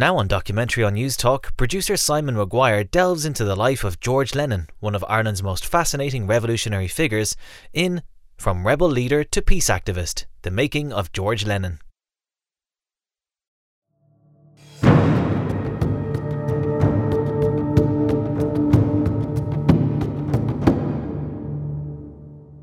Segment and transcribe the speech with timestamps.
[0.00, 4.32] Now on Documentary on News Talk, producer Simon Maguire delves into the life of George
[4.32, 7.34] Lennon, one of Ireland's most fascinating revolutionary figures,
[7.72, 8.04] in
[8.36, 11.80] From Rebel Leader to Peace Activist The Making of George Lennon.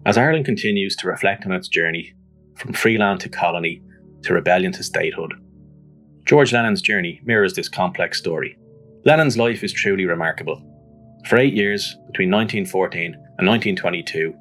[0.06, 2.14] As Ireland continues to reflect on its journey
[2.56, 3.82] from free land to colony
[4.22, 5.34] to rebellion to statehood,
[6.26, 8.58] George Lennon's journey mirrors this complex story.
[9.06, 10.62] Lennon's life is truly remarkable.
[11.28, 14.34] For eight years, between 1914 and 1922,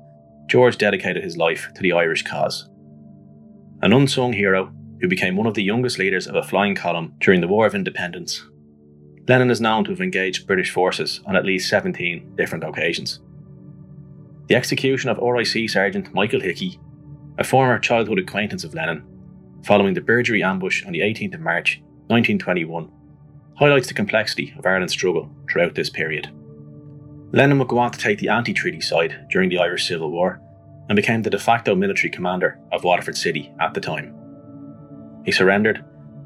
[0.48, 2.68] George dedicated his life to the Irish cause.
[3.82, 7.40] An unsung hero who became one of the youngest leaders of a flying column during
[7.40, 8.42] the War of Independence,
[9.26, 13.20] Lennon is known to have engaged British forces on at least 17 different occasions.
[14.48, 16.78] The execution of RIC Sergeant Michael Hickey,
[17.38, 19.02] a former childhood acquaintance of Lennon,
[19.64, 22.90] following the Burgery ambush on the 18th of March 1921
[23.56, 26.30] highlights the complexity of Ireland's struggle throughout this period.
[27.32, 30.40] Lennon would go on to take the anti treaty side during the Irish Civil War
[30.88, 34.14] and became the de facto military commander of Waterford City at the time.
[35.24, 35.78] He surrendered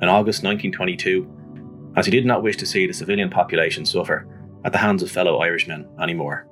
[0.02, 4.26] in August 1922 as he did not wish to see the civilian population suffer
[4.64, 6.48] at the hands of fellow Irishmen anymore.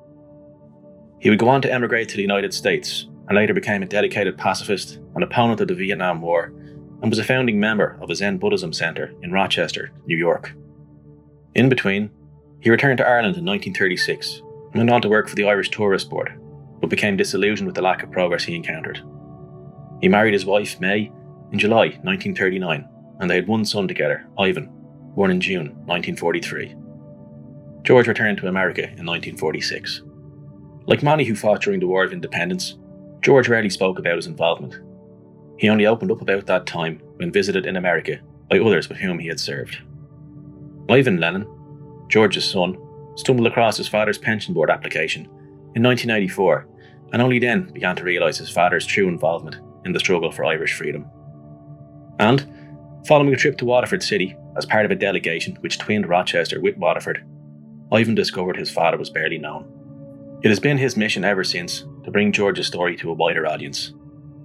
[1.18, 4.38] He would go on to emigrate to the United States and later became a dedicated
[4.38, 6.52] pacifist and opponent of the Vietnam War
[7.02, 10.54] and was a founding member of a Zen Buddhism Center in Rochester, New York.
[11.54, 12.10] In between,
[12.60, 16.10] he returned to Ireland in 1936 and went on to work for the Irish Tourist
[16.10, 16.38] Board,
[16.80, 19.02] but became disillusioned with the lack of progress he encountered.
[20.00, 21.12] He married his wife, May,
[21.52, 22.88] in July 1939,
[23.20, 24.70] and they had one son together, Ivan,
[25.14, 26.74] born in June 1943.
[27.82, 30.02] George returned to America in 1946.
[30.86, 32.76] Like many who fought during the War of Independence,
[33.22, 34.78] George rarely spoke about his involvement
[35.58, 38.18] he only opened up about that time when visited in America
[38.50, 39.78] by others with whom he had served.
[40.88, 41.46] Ivan Lennon,
[42.08, 42.76] George's son,
[43.16, 45.24] stumbled across his father's pension board application
[45.74, 46.68] in 1994
[47.12, 50.74] and only then began to realise his father's true involvement in the struggle for Irish
[50.74, 51.06] freedom.
[52.18, 52.46] And,
[53.06, 56.76] following a trip to Waterford City as part of a delegation which twinned Rochester with
[56.76, 57.24] Waterford,
[57.92, 59.72] Ivan discovered his father was barely known.
[60.42, 63.92] It has been his mission ever since to bring George's story to a wider audience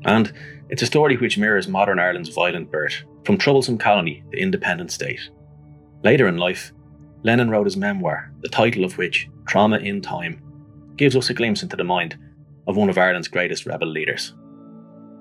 [0.06, 0.32] and
[0.70, 5.30] it's a story which mirrors modern Ireland's violent birth, from troublesome colony to independent state.
[6.04, 6.72] Later in life,
[7.24, 10.42] Lennon wrote his memoir, the title of which, Trauma in Time,
[10.96, 12.18] gives us a glimpse into the mind
[12.68, 14.34] of one of Ireland's greatest rebel leaders.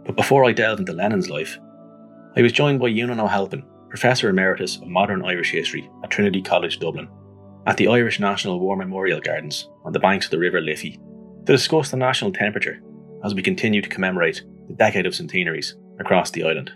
[0.07, 1.59] But before I delve into Lennon's life,
[2.37, 6.79] I was joined by Eunan O'Halpin, Professor Emeritus of Modern Irish History at Trinity College
[6.79, 7.09] Dublin,
[7.67, 10.99] at the Irish National War Memorial Gardens on the banks of the River Liffey,
[11.45, 12.81] to discuss the national temperature
[13.25, 16.73] as we continue to commemorate the decade of centenaries across the island.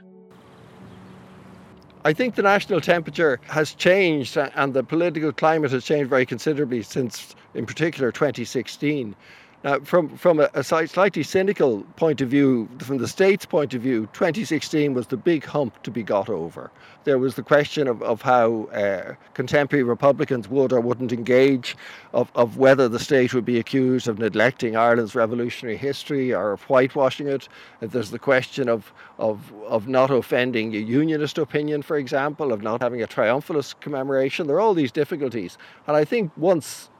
[2.04, 6.82] I think the national temperature has changed and the political climate has changed very considerably
[6.82, 9.16] since, in particular, 2016.
[9.64, 13.80] Now, from, from a, a, slightly cynical point of view, from the state's point of
[13.80, 16.70] view, 2016 was the big hump to be got over.
[17.04, 21.78] There was the question of, of how uh, contemporary Republicans would or wouldn't engage,
[22.12, 26.62] of, of whether the state would be accused of neglecting Ireland's revolutionary history or of
[26.64, 27.48] whitewashing it.
[27.80, 32.82] There's the question of, of, of not offending a unionist opinion, for example, of not
[32.82, 34.46] having a triumphalist commemoration.
[34.46, 35.56] There are all these difficulties.
[35.86, 36.90] And I think once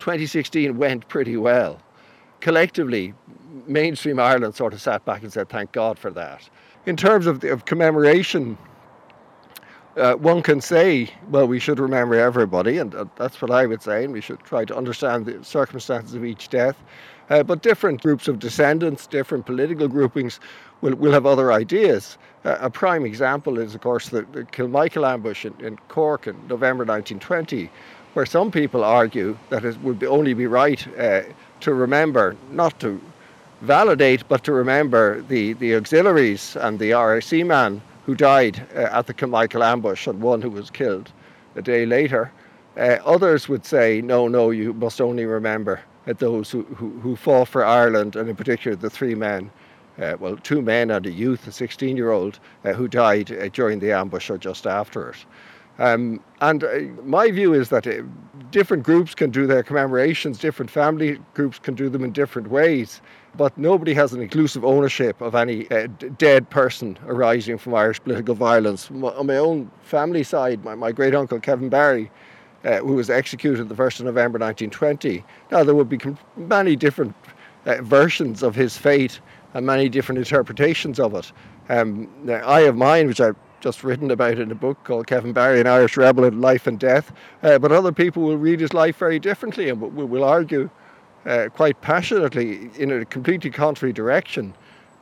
[0.00, 1.80] 2016 went pretty well,
[2.40, 3.14] collectively,
[3.66, 6.48] mainstream Ireland sort of sat back and said, thank God for that.
[6.86, 8.56] In terms of, the, of commemoration,
[9.96, 13.82] uh, one can say, well, we should remember everybody, and uh, that's what I would
[13.82, 16.76] say, and we should try to understand the circumstances of each death.
[17.28, 20.40] Uh, but different groups of descendants, different political groupings
[20.80, 22.18] will, will have other ideas.
[22.44, 26.84] A prime example is, of course, the, the Kilmichael ambush in, in Cork in November
[26.84, 27.70] 1920,
[28.14, 31.22] where some people argue that it would be only be right uh,
[31.60, 33.00] to remember, not to
[33.60, 39.06] validate, but to remember the, the auxiliaries and the RIC man who died uh, at
[39.06, 41.12] the Kilmichael ambush and one who was killed
[41.56, 42.32] a day later.
[42.76, 47.16] Uh, others would say, no, no, you must only remember uh, those who, who, who,
[47.16, 49.50] fought for Ireland, and in particular the three men,
[50.00, 53.48] uh, well, two men and a youth, a 16 year old, uh, who died uh,
[53.48, 55.24] during the ambush or just after it.
[55.80, 58.02] Um, and uh, my view is that uh,
[58.50, 63.00] different groups can do their commemorations, different family groups can do them in different ways,
[63.34, 67.98] but nobody has an inclusive ownership of any uh, d- dead person arising from Irish
[68.02, 68.90] political violence.
[68.90, 72.10] My, on my own family side, my, my great uncle Kevin Barry,
[72.64, 75.98] uh, who was executed the 1st of November 1920, now there would be
[76.36, 77.14] many different
[77.64, 79.18] uh, versions of his fate
[79.54, 81.32] and many different interpretations of it.
[81.70, 85.60] Um, I have mine, which I just written about in a book called Kevin Barry,
[85.60, 87.12] an Irish rebel in life and death.
[87.42, 90.68] Uh, but other people will read his life very differently and will, will argue
[91.26, 94.54] uh, quite passionately in a completely contrary direction.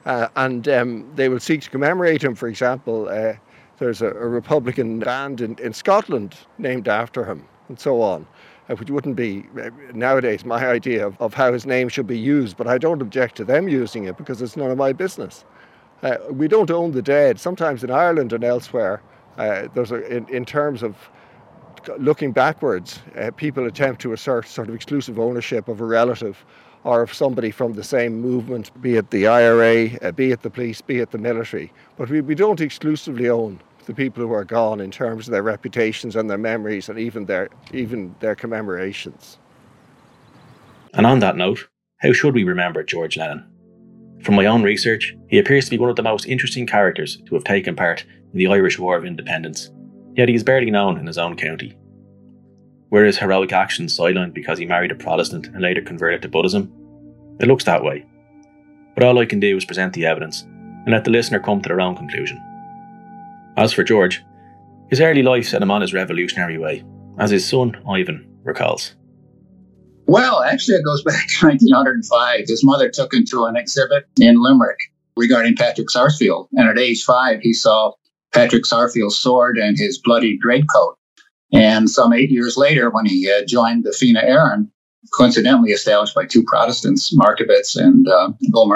[0.04, 2.34] Uh, and um, they will seek to commemorate him.
[2.34, 3.34] For example, uh,
[3.78, 8.26] there's a, a, Republican band in, in Scotland named after him, and so on.
[8.68, 12.18] Uh, which wouldn't be uh, nowadays my idea of, of how his name should be
[12.18, 15.44] used, but I don't object to them using it because it's none of my business.
[16.02, 17.40] Uh, we don't own the dead.
[17.40, 19.02] Sometimes in Ireland and elsewhere,
[19.36, 20.96] uh, there's a, in, in terms of
[21.98, 26.44] looking backwards, uh, people attempt to assert sort of exclusive ownership of a relative
[26.84, 30.50] or of somebody from the same movement, be it the IRA, uh, be it the
[30.50, 31.72] police, be it the military.
[31.96, 35.42] But we, we don't exclusively own the people who are gone in terms of their
[35.42, 39.38] reputations and their memories and even their even their commemorations.
[40.94, 41.68] And on that note,
[41.98, 43.50] how should we remember George Lennon?
[44.22, 47.34] From my own research, he appears to be one of the most interesting characters to
[47.34, 49.70] have taken part in the Irish War of Independence,
[50.14, 51.76] yet he is barely known in his own county.
[52.90, 56.72] Were his heroic actions sidelined because he married a Protestant and later converted to Buddhism?
[57.40, 58.04] It looks that way.
[58.94, 61.68] But all I can do is present the evidence and let the listener come to
[61.68, 62.42] their own conclusion.
[63.56, 64.24] As for George,
[64.88, 66.82] his early life set him on his revolutionary way,
[67.18, 68.94] as his son Ivan recalls.
[70.08, 72.44] Well, actually, it goes back to 1905.
[72.48, 74.78] His mother took him to an exhibit in Limerick
[75.16, 76.48] regarding Patrick Sarsfield.
[76.54, 77.92] And at age five, he saw
[78.32, 80.96] Patrick Sarsfield's sword and his bloody greatcoat.
[81.52, 84.70] And some eight years later, when he uh, joined the Fianna Éireann,
[85.16, 88.30] coincidentally established by two Protestants, Markievicz and uh,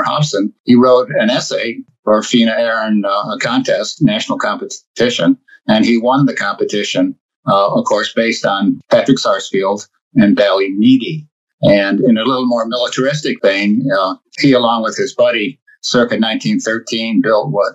[0.05, 6.27] Hobson, he wrote an essay for Fianna Éireann uh, contest, national competition, and he won
[6.27, 7.15] the competition,
[7.47, 9.87] uh, of course, based on Patrick Sarsfield
[10.17, 11.27] and Ballyneety.
[11.63, 17.21] And in a little more militaristic vein, uh, he, along with his buddy, circa 1913,
[17.23, 17.75] built what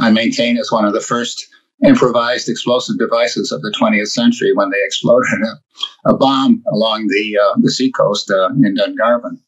[0.00, 1.46] I maintain is one of the first
[1.84, 7.38] improvised explosive devices of the 20th century when they exploded a, a bomb along the
[7.38, 9.38] uh, the seacoast uh, in Dungarvan.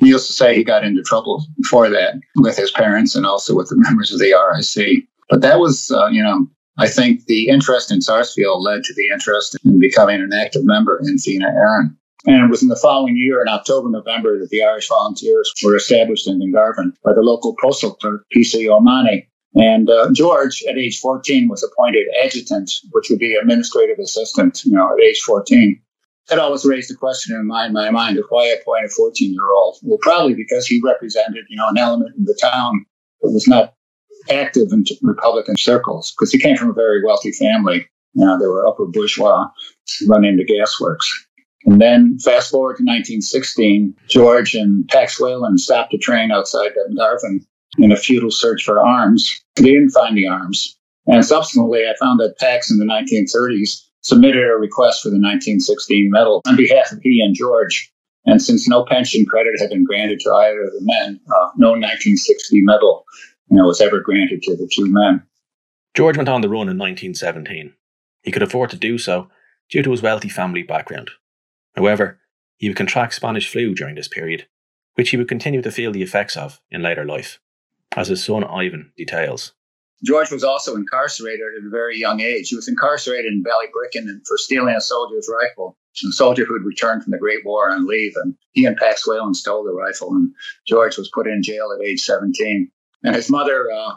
[0.00, 3.68] Needless to say, he got into trouble for that with his parents and also with
[3.68, 5.04] the members of the RIC.
[5.28, 6.46] But that was, uh, you know,
[6.78, 11.00] I think the interest in Sarsfield led to the interest in becoming an active member
[11.04, 11.96] in Fianna Éireann.
[12.26, 15.76] And it was in the following year, in October, November, that the Irish Volunteers were
[15.76, 18.68] established in Dungarvan by the local postal clerk, P.C.
[18.68, 19.28] O'Mahony.
[19.54, 24.72] And uh, George, at age 14, was appointed adjutant, which would be administrative assistant, you
[24.72, 25.80] know, at age 14.
[26.28, 29.50] That always raised the question in my, my mind of why appoint a 14 year
[29.50, 29.78] old.
[29.82, 32.84] Well, probably because he represented, you know, an element in the town
[33.22, 33.74] that was not
[34.30, 37.88] active in Republican circles, because he came from a very wealthy family.
[38.14, 39.48] Know, they were upper bourgeois,
[40.08, 41.06] running the gasworks.
[41.66, 47.44] And then fast forward to 1916, George and Pax Whelan stopped a train outside Dungarvan
[47.78, 49.40] in a futile search for arms.
[49.56, 50.76] They didn't find the arms.
[51.06, 56.10] And subsequently, I found that Pax in the 1930s submitted a request for the 1916
[56.10, 57.90] medal on behalf of he and George.
[58.24, 61.70] And since no pension credit had been granted to either of the men, uh, no
[61.70, 63.04] 1960 medal
[63.50, 65.22] you know, was ever granted to the two men.
[65.94, 67.74] George went on the run in 1917.
[68.22, 69.28] He could afford to do so
[69.70, 71.10] due to his wealthy family background.
[71.74, 72.20] However,
[72.56, 74.46] he would contract Spanish flu during this period,
[74.94, 77.40] which he would continue to feel the effects of in later life,
[77.96, 79.52] as his son Ivan details.
[80.04, 82.48] George was also incarcerated at a very young age.
[82.48, 85.76] He was incarcerated in Ballybricken for stealing a soldier's rifle.
[86.08, 89.04] A soldier who had returned from the Great War on leave, and he and Pax
[89.04, 90.32] Whelan stole the rifle, and
[90.64, 92.70] George was put in jail at age 17.
[93.02, 93.94] And his mother uh,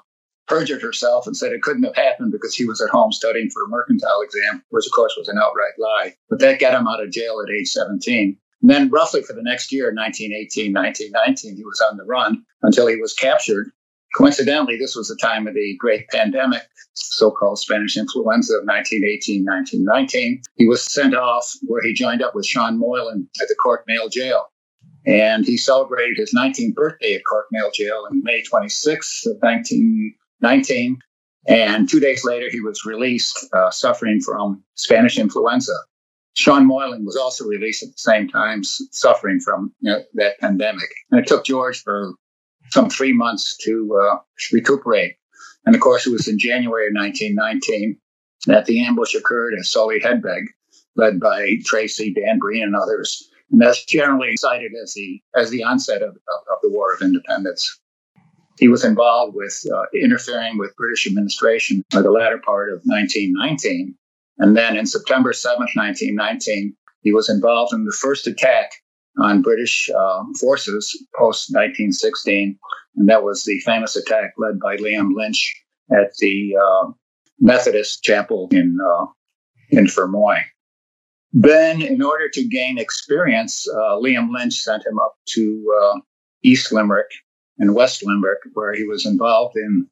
[0.47, 3.63] perjured herself and said it couldn't have happened because he was at home studying for
[3.63, 6.15] a mercantile exam, which of course was an outright lie.
[6.29, 8.37] But that got him out of jail at age 17.
[8.61, 12.85] And then, roughly for the next year, 1918, 1919, he was on the run until
[12.85, 13.71] he was captured
[14.13, 19.45] Coincidentally, this was the time of the great pandemic, so called Spanish influenza of 1918
[19.45, 20.41] 1919.
[20.57, 24.09] He was sent off where he joined up with Sean Moylan at the Cork Male
[24.09, 24.51] Jail.
[25.05, 30.99] And he celebrated his 19th birthday at Cork Male Jail on May 26th of 1919.
[31.47, 35.75] And two days later, he was released, uh, suffering from Spanish influenza.
[36.35, 40.89] Sean Moylan was also released at the same time, suffering from you know, that pandemic.
[41.09, 42.13] And it took George for
[42.69, 44.17] some three months to uh,
[44.53, 45.15] recuperate.
[45.65, 47.97] And of course, it was in January of 1919
[48.47, 50.45] that the ambush occurred at Soloheadbeg,
[50.95, 53.29] led by Treacy, Dan Breen, and others.
[53.51, 57.79] And that's generally cited as the as the onset of, of, the War of Independence.
[58.59, 63.95] He was involved with uh, interfering with British administration by the latter part of 1919.
[64.37, 68.71] And then in September 7th, 1919, he was involved in the first attack
[69.19, 72.57] on British uh, forces post 1916,
[72.95, 76.91] and that was the famous attack led by Liam Lynch at the uh,
[77.39, 79.05] Methodist chapel in uh,
[79.69, 80.37] in Fermoy.
[81.33, 85.99] Then, in order to gain experience, uh, Liam Lynch sent him up to uh,
[86.43, 87.09] East Limerick
[87.57, 89.87] and West Limerick, where he was involved in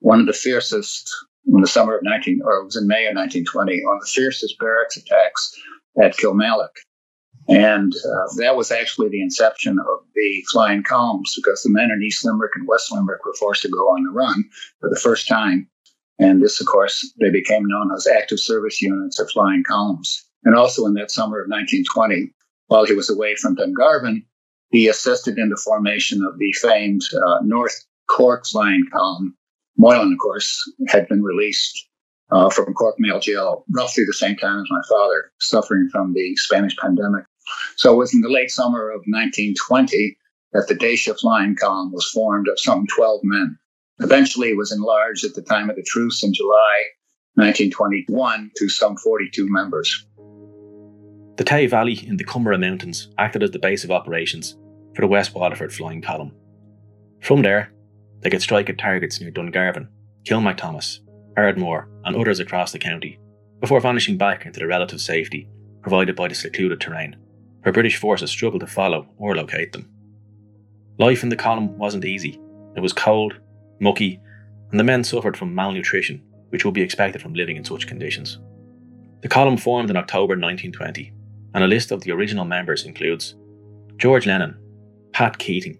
[0.00, 1.10] one of the fiercest
[1.46, 4.58] in the summer of 19, or it was in May of 1920, on the fiercest
[4.58, 5.54] barracks attacks
[6.02, 6.76] at Kilmallock.
[7.48, 12.02] And uh, that was actually the inception of the flying columns because the men in
[12.02, 14.44] East Limerick and West Limerick were forced to go on the run
[14.80, 15.68] for the first time.
[16.18, 20.24] And this, of course, they became known as active service units or flying columns.
[20.44, 22.32] And also in that summer of 1920,
[22.66, 24.24] while he was away from Dungarvan,
[24.70, 29.36] he assisted in the formation of the famed uh, North Cork flying column.
[29.76, 31.88] Moylan, of course, had been released
[32.30, 36.34] uh, from Cork Male Jail roughly the same time as my father, suffering from the
[36.36, 37.24] Spanish pandemic.
[37.76, 40.16] So it was in the late summer of 1920
[40.52, 43.58] that the Déise flying column was formed of some 12 men.
[44.00, 46.84] Eventually, it was enlarged at the time of the truce in July
[47.34, 50.06] 1921 to some 42 members.
[51.36, 54.56] The Tay Valley in the Comeragh Mountains acted as the base of operations
[54.94, 56.32] for the West Waterford flying column.
[57.20, 57.72] From there,
[58.20, 59.88] they could strike at targets near Dungarvan,
[60.24, 61.00] Kilmacthomas,
[61.36, 63.18] Ardmore, and others across the county,
[63.60, 65.48] before vanishing back into the relative safety
[65.80, 67.16] provided by the secluded terrain,
[67.62, 69.88] where British forces struggled to follow or locate them.
[70.98, 72.38] Life in the column wasn't easy.
[72.76, 73.40] It was cold,
[73.80, 74.20] mucky,
[74.70, 78.38] and the men suffered from malnutrition, which would be expected from living in such conditions.
[79.22, 81.12] The column formed in October 1920,
[81.54, 83.34] and a list of the original members includes
[83.96, 84.56] George Lennon,
[85.12, 85.78] Pat Keating,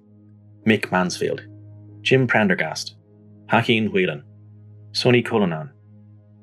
[0.66, 1.42] Mick Mansfield,
[2.02, 2.96] Jim Prendergast,
[3.48, 4.24] Hakeem Whelan,
[4.92, 5.70] Sonny Cullinan,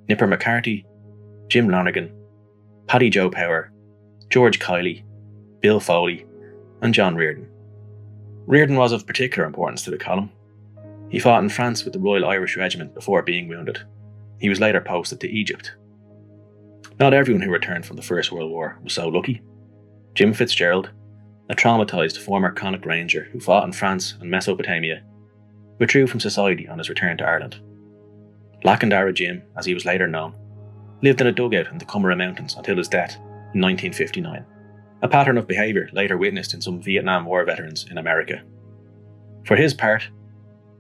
[0.08, 0.86] Nipper McCarthy,
[1.48, 2.12] Jim Lonergan,
[2.88, 3.72] Paddy Joe Power,
[4.30, 5.04] George Kiley,
[5.62, 6.26] Bill Foley,
[6.82, 7.48] and John Reardon.
[8.48, 10.32] Reardon was of particular importance to the column.
[11.10, 13.80] He fought in France with the Royal Irish Regiment before being wounded.
[14.40, 15.76] He was later posted to Egypt.
[17.00, 19.42] Not everyone who returned from the First World War was so lucky.
[20.16, 20.90] Jim Fitzgerald,
[21.50, 25.02] a traumatised former Connacht Ranger who fought in France and Mesopotamia,
[25.80, 27.62] withdrew from society on his return to Ireland.
[28.66, 30.36] Lackendarra Jim, as he was later known,
[31.02, 33.16] lived in a dugout in the Comeragh Mountains until his death
[33.54, 34.46] in 1959,
[35.02, 38.42] a pattern of behaviour later witnessed in some Vietnam War veterans in America.
[39.46, 40.10] For his part,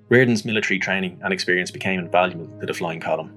[0.09, 3.33] Reardon's military training and experience became invaluable to the flying column.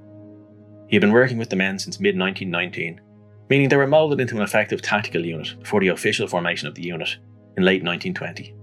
[0.93, 3.01] He had been working with the men since mid 1919,
[3.49, 6.83] meaning they were moulded into an effective tactical unit before the official formation of the
[6.83, 7.17] unit
[7.57, 8.55] in late 1920.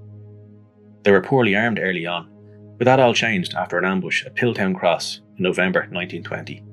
[1.01, 2.29] They were poorly armed early on,
[2.77, 6.63] but that all changed after an ambush at Pilltown Cross in November 1920.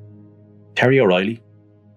[0.75, 1.43] Terry O'Reilly,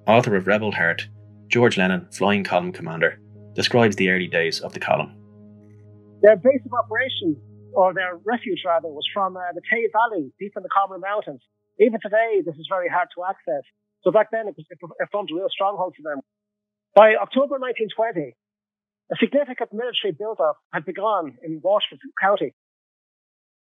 [0.07, 1.09] author of Rebel Heart,
[1.49, 3.19] George Lennon, Flying Column Commander,
[3.55, 5.17] describes the early days of the column.
[6.21, 7.35] Their base of operations,
[7.73, 11.41] or their refuge rather, was from uh, the Tay Valley, deep in the Comeragh Mountains.
[11.79, 13.63] Even today, this is very hard to access.
[14.03, 16.21] So back then, it, was, it formed a real stronghold for them.
[16.95, 18.35] By October 1920,
[19.11, 22.53] a significant military build-up had begun in Waterford County.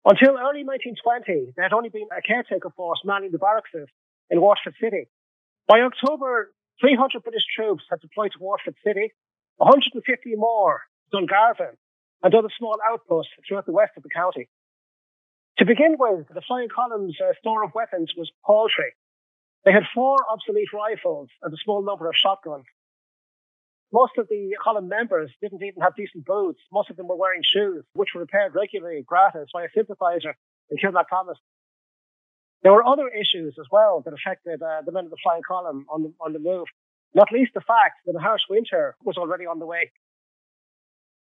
[0.05, 4.75] Until early 1920, there had only been a caretaker force manning the barracks in Waterford
[4.79, 5.07] City.
[5.67, 9.11] By October, 300 British troops had deployed to Waterford City,
[9.57, 9.99] 150
[10.35, 11.75] more to Dungarvan,
[12.23, 14.47] and other small outposts throughout the west of the county.
[15.59, 18.95] To begin with, the Flying Column's uh, store of weapons was paltry.
[19.65, 22.63] They had four obsolete rifles and a small number of shotguns.
[23.91, 26.61] Most of the column members didn't even have decent boots.
[26.71, 30.33] Most of them were wearing shoes, which were repaired regularly gratis by a sympathizer
[30.69, 31.35] in Kilmacthomas.
[32.63, 35.87] There were other issues as well that affected uh, the men of the flying column
[35.91, 36.67] on the, on the move,
[37.13, 39.91] not least the fact that a harsh winter was already on the way.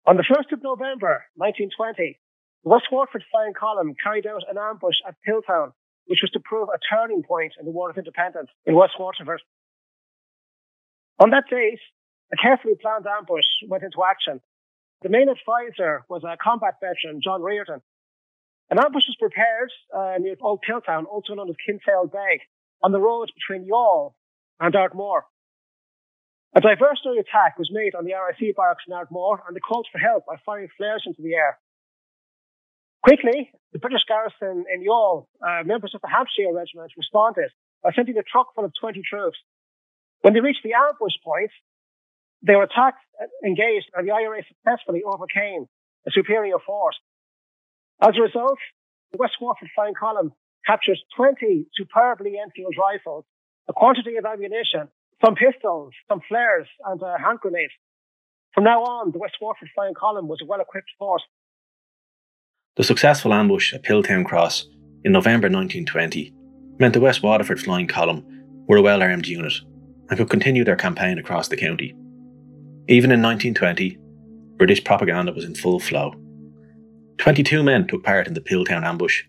[0.06, 2.18] On the 1st of November 1920,
[2.64, 5.74] the West Waterford Flying Column carried out an ambush at Pilltown,
[6.06, 9.42] which was to prove a turning point in the War of Independence in West Waterford.
[11.20, 11.80] On that date,
[12.34, 14.42] a carefully planned ambush went into action.
[15.02, 17.82] The main advisor was a combat veteran, John Reardon,
[18.72, 22.40] an ambush was prepared uh, near Old Pilltown, also known as Kinsale Beg,
[22.82, 24.14] on the road between Youghal
[24.62, 25.26] and Ardmore.
[26.56, 29.98] A diversionary attack was made on the RIC barracks in Ardmore, and they called for
[29.98, 31.60] help by firing flares into the air.
[33.04, 38.18] Quickly, the British garrison in Youghal, uh, members of the Hampshire Regiment, responded by sending
[38.18, 39.38] a truck full of 20 troops.
[40.22, 41.52] When they reached the ambush point,
[42.44, 45.66] they were attacked, uh, engaged, and the IRA successfully overcame
[46.08, 47.00] a superior force.
[48.02, 48.60] As a result,
[49.12, 50.34] the West Waterford Flying Column
[50.66, 53.26] captures 20 superbly Enfield rifles,
[53.68, 54.90] a quantity of ammunition,
[55.24, 57.70] some pistols, some flares, and a hand grenade.
[58.54, 61.24] From now on, the West Waterford Flying Column was a well-equipped force.
[62.78, 64.66] The successful ambush at Pilltown Cross
[65.04, 66.34] in November 1920
[66.80, 68.26] meant the West Waterford Flying Column
[68.66, 69.52] were a well armed unit
[70.10, 71.94] and could continue their campaign across the county.
[72.88, 73.98] Even in 1920,
[74.56, 76.14] British propaganda was in full flow.
[77.18, 79.22] 22 men took part in the Pilltown ambush,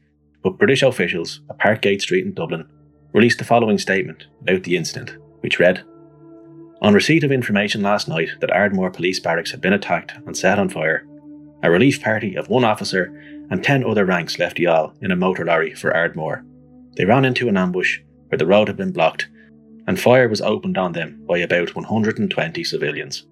[0.45, 2.65] but British officials at Parkgate Street in Dublin
[3.13, 5.83] released the following statement about the incident, which read
[6.81, 10.61] On receipt of information last night that Ardmore police barracks had been attacked and set
[10.61, 11.05] on fire,
[11.65, 13.13] a relief party of one officer
[13.51, 16.45] and 10 other ranks left Youghal in a motor lorry for Ardmore.
[16.97, 19.29] They ran into an ambush where the road had been blocked,
[19.87, 23.27] and fire was opened on them by about 120 civilians.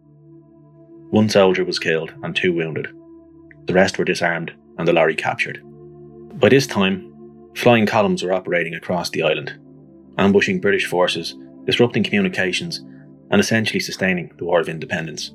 [1.11, 2.88] One soldier was killed and two wounded.
[3.67, 5.61] The rest were disarmed and the lorry captured.
[6.38, 7.12] By this time,
[7.55, 9.59] flying columns were operating across the island,
[10.19, 11.35] ambushing British forces,
[11.67, 12.81] disrupting communications,
[13.31, 15.33] and essentially sustaining the War of Independence.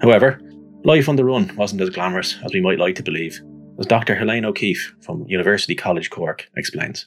[0.00, 0.40] However,
[0.84, 3.40] life on the run wasn't as glamorous as we might like to believe,
[3.78, 4.14] as Dr.
[4.14, 7.06] Helene O'Keefe from University College Cork explains.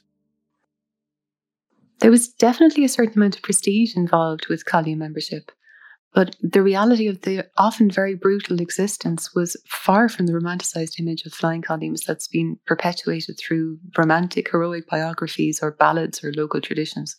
[2.00, 5.52] There was definitely a certain amount of prestige involved with column membership,
[6.14, 11.24] but the reality of the often very brutal existence was far from the romanticized image
[11.24, 17.16] of flying columns that's been perpetuated through romantic heroic biographies or ballads or local traditions.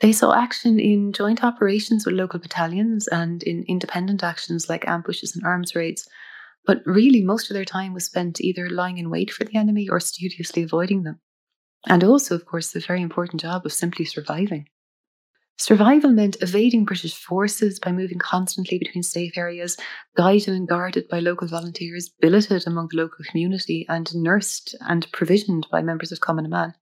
[0.00, 5.34] They saw action in joint operations with local battalions and in independent actions like ambushes
[5.34, 6.08] and arms raids,
[6.66, 9.88] but really most of their time was spent either lying in wait for the enemy
[9.88, 11.20] or studiously avoiding them.
[11.86, 14.68] And also, of course, the very important job of simply surviving.
[15.60, 19.76] Survival meant evading British forces by moving constantly between safe areas,
[20.16, 25.66] guided and guarded by local volunteers, billeted among the local community, and nursed and provisioned
[25.72, 26.74] by members of Cumann na mBan.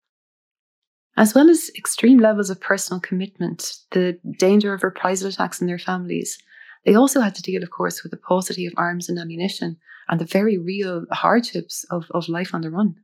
[1.16, 5.78] As well as extreme levels of personal commitment, the danger of reprisal attacks on their
[5.78, 6.38] families,
[6.86, 9.76] they also had to deal, of course, with the paucity of arms and ammunition
[10.08, 12.94] and the very real hardships of, of life on the run.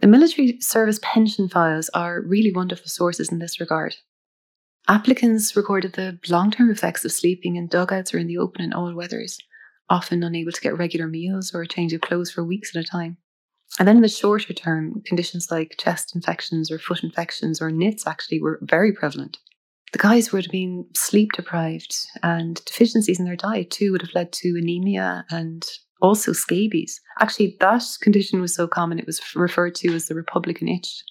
[0.00, 3.94] The military service pension files are really wonderful sources in this regard.
[4.88, 8.72] Applicants recorded the long term effects of sleeping in dugouts or in the open in
[8.72, 9.38] all weathers,
[9.88, 12.86] often unable to get regular meals or a change of clothes for weeks at a
[12.86, 13.18] time.
[13.78, 18.04] And then in the shorter term, conditions like chest infections or foot infections or nits
[18.04, 19.38] actually were very prevalent.
[19.92, 24.14] The guys would have been sleep deprived, and deficiencies in their diet too would have
[24.14, 25.66] led to anemia and
[26.00, 27.00] also scabies.
[27.18, 31.02] Actually, that condition was so common it was referred to as the Republican itch.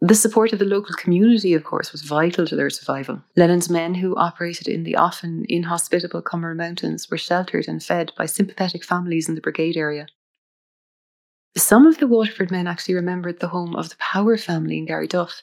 [0.00, 3.22] The support of the local community, of course, was vital to their survival.
[3.36, 8.26] Lennon's men, who operated in the often inhospitable Comeragh Mountains, were sheltered and fed by
[8.26, 10.06] sympathetic families in the brigade area.
[11.56, 15.40] Some of the Waterford men actually remembered the home of the Power family in Garryduff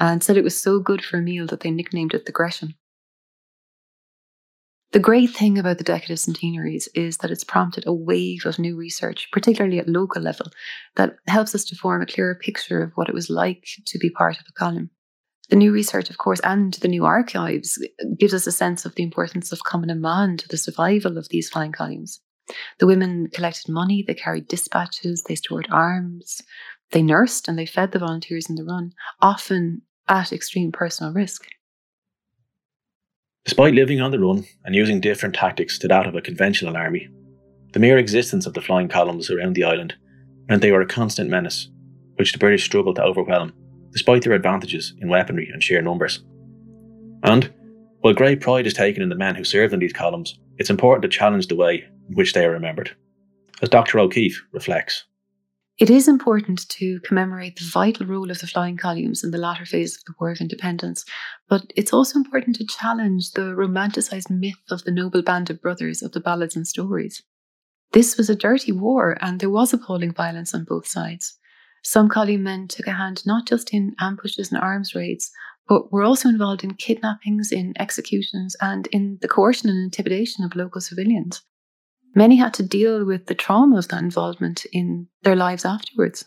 [0.00, 2.74] and said it was so good for a meal that they nicknamed it the Gresham.
[4.92, 8.58] The great thing about the Decade of Centenaries is that it's prompted a wave of
[8.58, 10.46] new research, particularly at local level,
[10.96, 14.10] that helps us to form a clearer picture of what it was like to be
[14.10, 14.90] part of a column.
[15.48, 17.78] The new research, of course, and the new archives
[18.18, 21.28] gives us a sense of the importance of Cumann na mBan to the survival of
[21.28, 22.20] these flying columns.
[22.80, 26.42] The women collected money, they carried dispatches, they stored arms,
[26.90, 31.46] they nursed and they fed the volunteers in the run, often at extreme personal risk.
[33.44, 37.08] Despite living on the run and using different tactics to that of a conventional army,
[37.72, 39.94] the mere existence of the flying columns around the island
[40.48, 41.70] meant they were a constant menace,
[42.16, 43.52] which the British struggled to overwhelm,
[43.92, 46.22] despite their advantages in weaponry and sheer numbers.
[47.22, 47.52] And,
[48.00, 51.02] while great pride is taken in the men who served in these columns, it's important
[51.02, 52.96] to challenge the way in which they are remembered.
[53.62, 54.00] As Dr.
[54.00, 55.04] O'Keefe reflects,
[55.80, 59.64] it is important to commemorate the vital role of the flying columns in the latter
[59.64, 61.06] phase of the War of Independence,
[61.48, 66.02] but it's also important to challenge the romanticised myth of the noble band of brothers
[66.02, 67.22] of the ballads and stories.
[67.92, 71.38] This was a dirty war, and there was appalling violence on both sides.
[71.82, 75.30] Some column men took a hand not just in ambushes and arms raids,
[75.66, 80.54] but were also involved in kidnappings, in executions, and in the coercion and intimidation of
[80.54, 81.40] local civilians.
[82.14, 86.24] Many had to deal with the trauma of that involvement in their lives afterwards.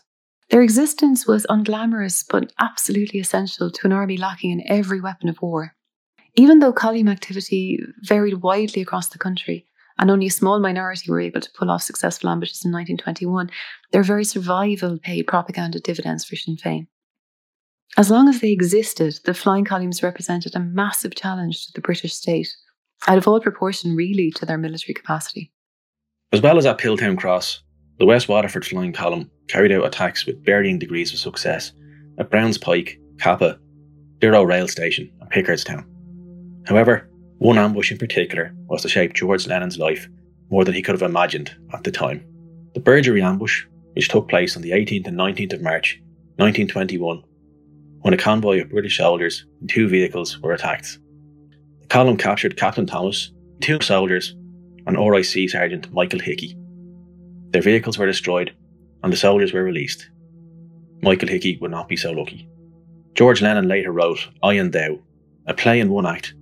[0.50, 5.40] Their existence was unglamorous but absolutely essential to an army lacking in every weapon of
[5.42, 5.74] war.
[6.36, 9.66] Even though column activity varied widely across the country,
[9.98, 13.50] and only a small minority were able to pull off successful ambushes in 1921,
[13.92, 16.88] their very survival paid propaganda dividends for Sinn Féin.
[17.96, 22.14] As long as they existed, the flying columns represented a massive challenge to the British
[22.14, 22.48] state,
[23.06, 25.52] out of all proportion, really, to their military capacity.
[26.32, 27.62] As well as at Pilltown Cross,
[27.98, 31.72] the West Waterford Flying Column carried out attacks with varying degrees of success
[32.18, 33.58] at Browns Pike, Cappagh,
[34.18, 35.84] Durrow Rail Station, and Pickardstown.
[36.66, 37.08] However,
[37.38, 40.08] one ambush in particular was to shape George Lennon's life
[40.50, 42.24] more than he could have imagined at the time.
[42.74, 46.00] The Burgery ambush, which took place on the 18th and 19th of March
[46.36, 47.22] 1921,
[48.00, 50.98] when a convoy of British soldiers and two vehicles were attacked.
[51.82, 54.34] The column captured Captain Thomas, two soldiers,
[54.86, 56.56] and RIC Sergeant Michael Hickey.
[57.50, 58.54] Their vehicles were destroyed,
[59.02, 60.10] and the soldiers were released.
[61.02, 62.48] Michael Hickey would not be so lucky.
[63.14, 64.98] George Lennon later wrote I and Thou,
[65.46, 66.34] a play in one act,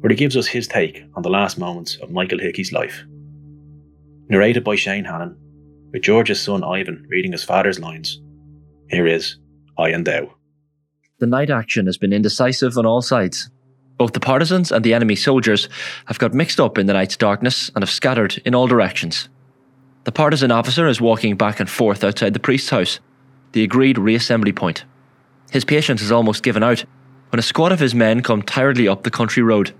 [0.00, 3.04] where he gives us his take on the last moments of Michael Hickey's life.
[4.28, 5.36] Narrated by Shane Hannon,
[5.92, 8.20] with George's son Ivan reading his father's lines.
[8.88, 9.36] Here is
[9.76, 10.32] I and Thou.
[11.18, 13.50] The night action has been indecisive on all sides.
[14.00, 15.68] Both the partisans and the enemy soldiers
[16.06, 19.28] have got mixed up in the night's darkness and have scattered in all directions.
[20.04, 22.98] The partisan officer is walking back and forth outside the priest's house,
[23.52, 24.86] the agreed reassembly point.
[25.50, 26.82] His patience is almost given out
[27.28, 29.72] when a squad of his men come tiredly up the country road.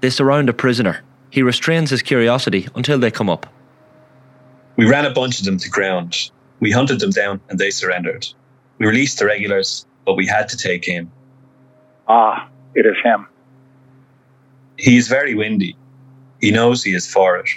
[0.00, 1.02] They surround a prisoner.
[1.30, 3.46] He restrains his curiosity until they come up.
[4.74, 6.32] We ran a bunch of them to ground.
[6.58, 8.26] We hunted them down and they surrendered.
[8.78, 11.12] We released the regulars, but we had to take him.
[12.08, 13.28] Ah, it is him.
[14.76, 15.76] He is very windy.
[16.40, 17.48] He knows he is for it.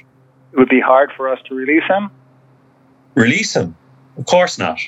[0.53, 2.09] It would be hard for us to release him.
[3.15, 3.75] Release him?
[4.17, 4.79] Of course not.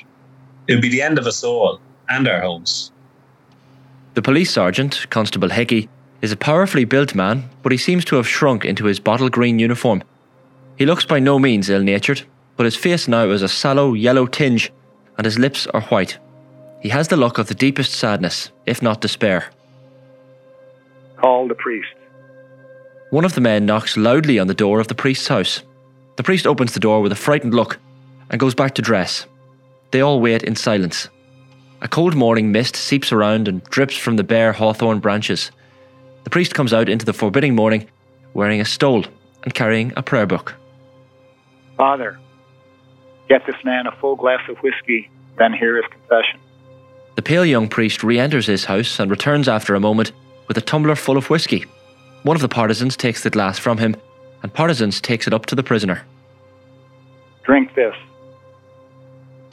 [0.66, 2.92] It would be the end of us all and our homes.
[4.14, 5.88] The police sergeant, Constable Hickey,
[6.20, 9.58] is a powerfully built man, but he seems to have shrunk into his bottle green
[9.58, 10.02] uniform.
[10.76, 12.22] He looks by no means ill natured,
[12.56, 14.72] but his face now has a sallow yellow tinge,
[15.16, 16.18] and his lips are white.
[16.80, 19.50] He has the look of the deepest sadness, if not despair.
[21.16, 21.94] Call the priest.
[23.10, 25.62] One of the men knocks loudly on the door of the priest's house.
[26.14, 27.78] The priest opens the door with a frightened look
[28.30, 29.26] and goes back to dress.
[29.90, 31.08] They all wait in silence.
[31.82, 35.50] A cold morning mist seeps around and drips from the bare hawthorn branches.
[36.22, 37.88] The priest comes out into the forbidding morning
[38.32, 39.04] wearing a stole
[39.42, 40.54] and carrying a prayer book.
[41.76, 42.16] Father,
[43.28, 46.38] get this man a full glass of whiskey, then hear his confession.
[47.16, 50.12] The pale young priest re enters his house and returns after a moment
[50.46, 51.64] with a tumbler full of whiskey.
[52.22, 53.96] One of the partisans takes the glass from him,
[54.42, 56.02] and partisans takes it up to the prisoner.
[57.42, 57.94] Drink this.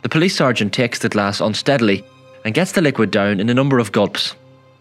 [0.04, 2.06] The police sergeant takes the glass unsteadily
[2.46, 4.36] and gets the liquid down in a number of gulps.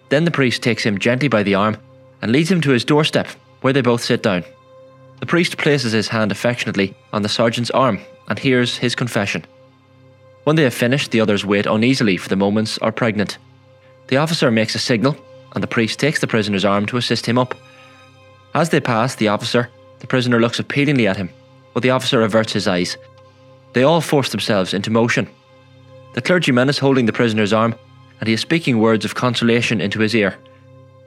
[0.08, 1.76] Then the priest takes him gently by the arm
[2.22, 3.28] and leads him to his doorstep,
[3.60, 4.44] where they both sit down.
[5.20, 9.44] The priest places his hand affectionately on the sergeant's arm and hears his confession.
[10.44, 13.38] When they have finished, the others wait uneasily for the moments are pregnant.
[14.08, 15.16] The officer makes a signal,
[15.54, 17.54] and the priest takes the prisoner's arm to assist him up.
[18.56, 21.28] As they pass the officer, the prisoner looks appealingly at him,
[21.74, 22.96] but the officer averts his eyes.
[23.74, 25.28] They all force themselves into motion.
[26.14, 27.74] The clergyman is holding the prisoner's arm,
[28.18, 30.38] and he is speaking words of consolation into his ear.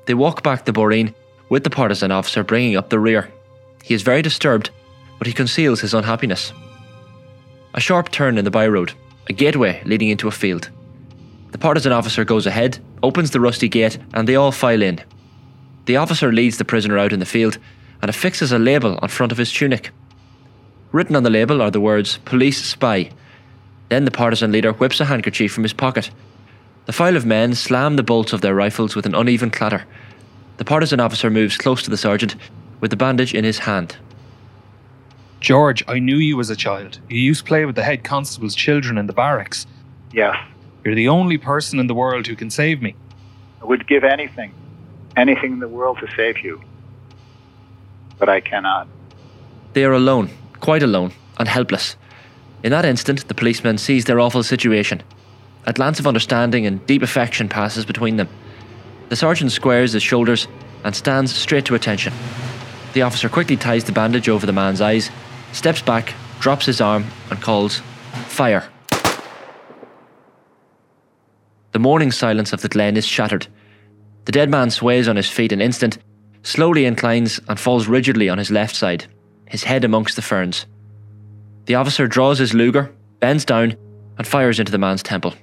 [0.06, 1.16] They walk back the boreen,
[1.50, 3.32] with the partisan officer bringing up the rear.
[3.84, 4.70] He is very disturbed,
[5.18, 6.54] but he conceals his unhappiness.
[7.74, 8.94] A sharp turn in the byroad,
[9.28, 10.70] a gateway leading into a field.
[11.50, 15.02] The partisan officer goes ahead, opens the rusty gate, and they all file in.
[15.86, 17.58] The officer leads the prisoner out in the field
[18.02, 19.92] and affixes a label on front of his tunic.
[20.92, 23.12] Written on the label are the words Police Spy.
[23.90, 26.12] Then the partisan leader whips a handkerchief from his pocket.
[26.86, 29.86] The file of men slam the bolts of their rifles with an uneven clatter.
[30.58, 32.36] The partisan officer moves close to the sergeant
[32.80, 33.98] with the bandage in his hand.
[35.40, 37.00] George, I knew you as a child.
[37.08, 39.66] You used to play with the head constable's children in the barracks.
[40.12, 40.36] Yes,
[40.84, 42.96] You're the only person in the world who can save me.
[43.62, 44.54] I would give anything,
[45.20, 46.62] anything in the world to save you.
[48.18, 48.88] But I cannot.
[49.74, 50.30] They are alone,
[50.60, 51.96] quite alone, and helpless.
[52.64, 55.04] In that instant, the policeman sees their awful situation.
[55.66, 58.30] A glance of understanding and deep affection passes between them.
[59.10, 60.48] The sergeant squares his shoulders
[60.84, 62.14] and stands straight to attention.
[62.94, 65.12] The officer quickly ties the bandage over the man's eyes,
[65.52, 67.82] steps back, drops his arm, and calls,
[68.28, 68.68] Fire.
[71.72, 73.48] The morning silence of the glen is shattered.
[74.26, 75.98] The dead man sways on his feet an instant,
[76.44, 79.06] slowly inclines, and falls rigidly on his left side,
[79.46, 80.66] his head amongst the ferns.
[81.66, 83.76] The officer draws his Luger, bends down,
[84.18, 85.34] and fires into the man's temple.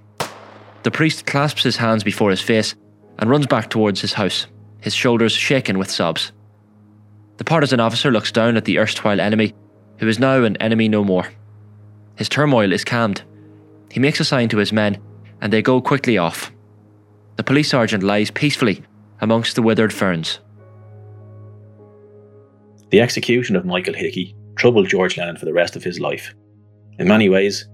[0.83, 2.75] The priest clasps his hands before his face
[3.19, 4.47] and runs back towards his house,
[4.81, 6.33] his shoulders shaken with sobs.
[7.39, 9.55] The partisan officer looks down at the erstwhile enemy,
[9.99, 11.29] who is now an enemy no more.
[12.17, 13.23] His turmoil is calmed.
[13.91, 14.99] He makes a sign to his men,
[15.41, 16.53] and they go quickly off.
[17.37, 18.83] The police sergeant lies peacefully
[19.21, 20.41] amongst the withered ferns.
[22.91, 26.35] The execution of Michael Hickey troubled George Lennon for the rest of his life.
[26.99, 27.69] In many ways,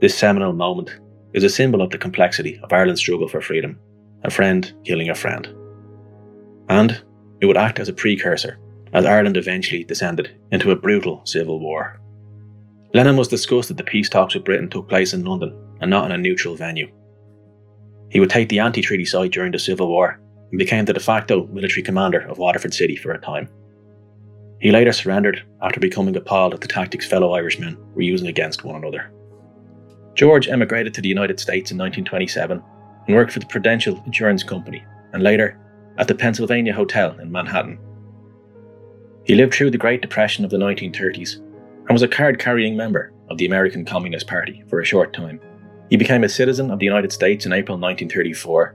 [0.00, 0.98] this seminal moment
[1.32, 3.78] is a symbol of the complexity of Ireland's struggle for freedom,
[4.22, 5.48] a friend killing a friend.
[6.68, 7.02] And
[7.40, 8.58] it would act as a precursor
[8.92, 12.00] as Ireland eventually descended into a brutal civil war.
[12.92, 16.06] Lennon was disgusted that the peace talks with Britain took place in London and not
[16.06, 16.90] in a neutral venue.
[18.16, 20.18] He would take the anti treaty side during the Civil War
[20.50, 23.46] and became the de facto military commander of Waterford City for a time.
[24.58, 28.76] He later surrendered after becoming appalled at the tactics fellow Irishmen were using against one
[28.76, 29.12] another.
[30.14, 32.62] George emigrated to the United States in 1927
[33.06, 35.60] and worked for the Prudential Insurance Company and later
[35.98, 37.78] at the Pennsylvania Hotel in Manhattan.
[39.24, 43.12] He lived through the Great Depression of the 1930s and was a card carrying member
[43.28, 45.38] of the American Communist Party for a short time.
[45.88, 48.74] He became a citizen of the United States in April 1934.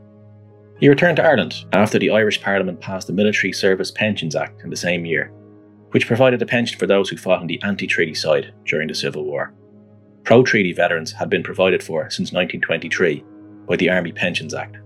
[0.79, 4.69] He returned to Ireland after the Irish Parliament passed the Military Service Pensions Act in
[4.69, 5.31] the same year,
[5.91, 8.95] which provided a pension for those who fought on the anti treaty side during the
[8.95, 9.53] Civil War.
[10.23, 13.23] Pro treaty veterans had been provided for since 1923
[13.67, 14.77] by the Army Pensions Act.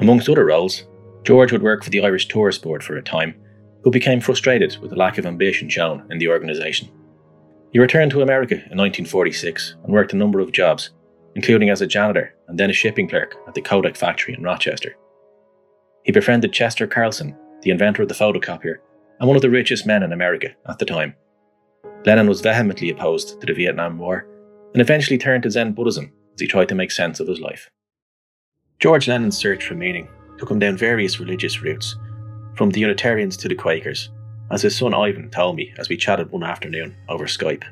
[0.00, 0.84] Amongst other roles,
[1.22, 3.34] George would work for the Irish Tourist Board for a time,
[3.84, 6.88] who became frustrated with the lack of ambition shown in the organisation.
[7.72, 10.90] He returned to America in 1946 and worked a number of jobs,
[11.34, 14.96] including as a janitor and then a shipping clerk at the Kodak factory in Rochester.
[16.04, 18.76] He befriended Chester Carlson, the inventor of the photocopier,
[19.20, 21.14] and one of the richest men in America at the time.
[22.04, 24.26] Lennon was vehemently opposed to the Vietnam War
[24.72, 27.70] and eventually turned to Zen Buddhism as he tried to make sense of his life.
[28.80, 31.94] George Lennon's search for meaning took him down various religious routes,
[32.56, 34.10] from the Unitarians to the Quakers,
[34.50, 37.64] as his son Ivan told me as we chatted one afternoon over Skype.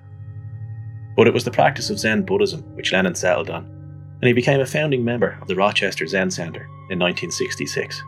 [1.20, 4.58] But it was the practice of Zen Buddhism which Lennon settled on, and he became
[4.58, 8.02] a founding member of the Rochester Zen Centre in 1966.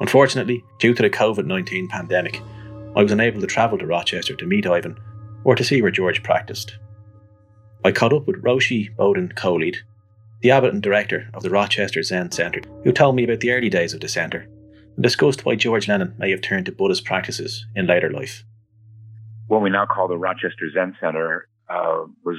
[0.00, 2.40] Unfortunately, due to the COVID 19 pandemic,
[2.96, 4.98] I was unable to travel to Rochester to meet Ivan
[5.44, 6.78] or to see where George practiced.
[7.84, 9.76] I caught up with Roshi Bodhin Kjolhede,
[10.40, 13.68] the abbot and director of the Rochester Zen Centre, who told me about the early
[13.68, 14.48] days of the centre
[14.96, 18.44] and discussed why George Lennon may have turned to Buddhist practices in later life.
[19.48, 22.38] What we now call the Rochester Zen Center uh, was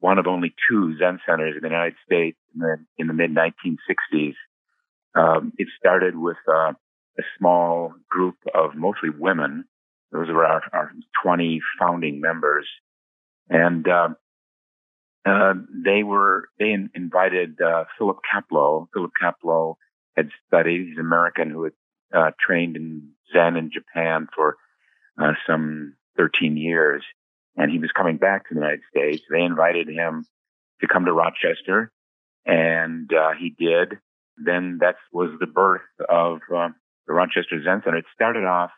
[0.00, 3.30] one of only two Zen centers in the United States in the, in the mid
[3.34, 4.34] 1960s.
[5.14, 6.72] Um, it started with uh,
[7.18, 9.64] a small group of mostly women.
[10.12, 12.66] Those were our, our 20 founding members.
[13.48, 14.08] And uh,
[15.26, 18.88] uh, they were they in, invited uh, Philip Kapleau.
[18.92, 19.76] Philip Kapleau
[20.16, 20.88] had studied.
[20.88, 21.72] He's an American who had
[22.14, 24.56] uh, trained in Zen in Japan for
[25.20, 27.02] uh, some 13 years,
[27.56, 29.22] and he was coming back to the United States.
[29.30, 30.26] They invited him
[30.80, 31.90] to come to Rochester,
[32.44, 33.98] and uh, he did.
[34.36, 36.68] Then that was the birth of uh,
[37.06, 37.98] the Rochester Zen Center.
[37.98, 38.70] It started off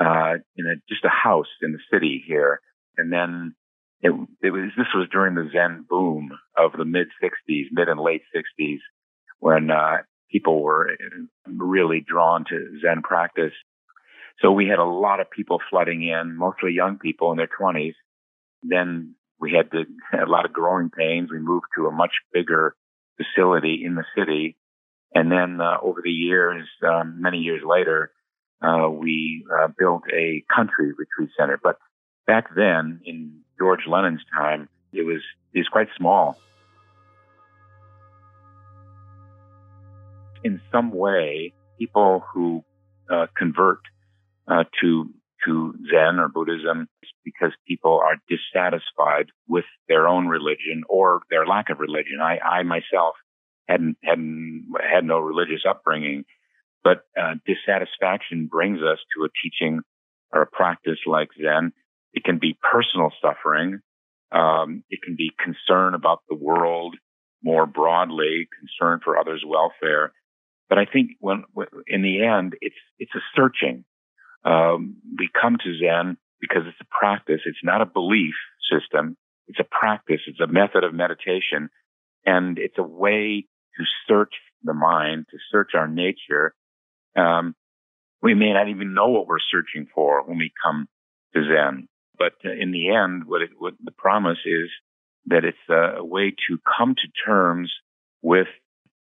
[0.00, 2.60] uh, in a, just a house in the city here,
[2.96, 3.54] and then
[4.00, 8.00] it, it was this was during the Zen boom of the mid '60s, mid and
[8.00, 8.78] late '60s,
[9.40, 9.98] when uh,
[10.30, 10.90] people were
[11.46, 13.52] really drawn to Zen practice.
[14.40, 17.94] So we had a lot of people flooding in, mostly young people in their 20s.
[18.62, 19.84] Then we had to,
[20.22, 21.30] a lot of growing pains.
[21.30, 22.76] We moved to a much bigger
[23.16, 24.56] facility in the city.
[25.14, 28.12] And then uh, over the years, um, many years later,
[28.62, 31.58] uh, we uh, built a country retreat center.
[31.62, 31.78] But
[32.26, 35.22] back then, in George Lennon's time, it was
[35.54, 36.38] it was quite small.
[40.46, 42.64] in some way, people who
[43.10, 43.80] uh, convert
[44.48, 45.10] uh, to
[45.44, 46.88] to Zen or Buddhism
[47.24, 52.20] because people are dissatisfied with their own religion or their lack of religion.
[52.22, 53.14] I, I myself
[53.68, 56.24] hadn't hadn't had no religious upbringing,
[56.82, 59.80] but uh, dissatisfaction brings us to a teaching
[60.32, 61.72] or a practice like Zen.
[62.12, 63.80] It can be personal suffering.
[64.32, 66.96] Um, it can be concern about the world
[67.42, 70.12] more broadly, concern for others' welfare.
[70.68, 71.44] But I think when,
[71.86, 73.84] in the end, it's, it's a searching.
[74.46, 77.40] Um, we come to Zen because it's a practice.
[77.44, 78.34] It's not a belief
[78.70, 79.16] system.
[79.48, 80.20] It's a practice.
[80.26, 81.68] It's a method of meditation
[82.24, 86.54] and it's a way to search the mind, to search our nature.
[87.16, 87.54] Um,
[88.22, 90.88] we may not even know what we're searching for when we come
[91.34, 91.88] to Zen.
[92.18, 94.70] But in the end, what, it, what the promise is
[95.26, 97.72] that it's a, a way to come to terms
[98.22, 98.46] with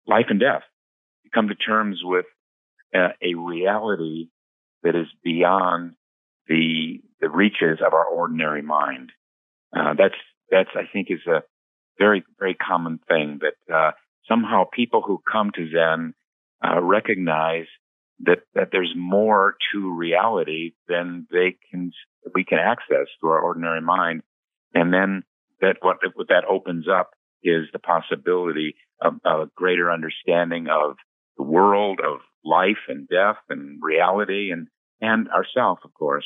[0.07, 0.63] life and death
[1.25, 2.27] to come to terms with
[2.95, 4.29] uh, a reality
[4.87, 5.95] that is beyond
[6.49, 9.11] the the reaches of our ordinary mind.
[9.77, 10.15] Uh, that's
[10.49, 11.43] that's I think is a
[11.99, 13.91] very very common thing that uh,
[14.29, 16.15] somehow people who come to Zen
[16.65, 17.67] uh, recognize
[18.21, 21.91] that that there's more to reality than they can
[22.33, 24.23] we can access through our ordinary mind,
[24.73, 25.25] and then
[25.61, 27.11] that what what that opens up
[27.43, 30.97] is the possibility of a greater understanding of
[31.37, 34.69] the world of life and death and reality and,
[35.01, 36.25] and ourselves, of course.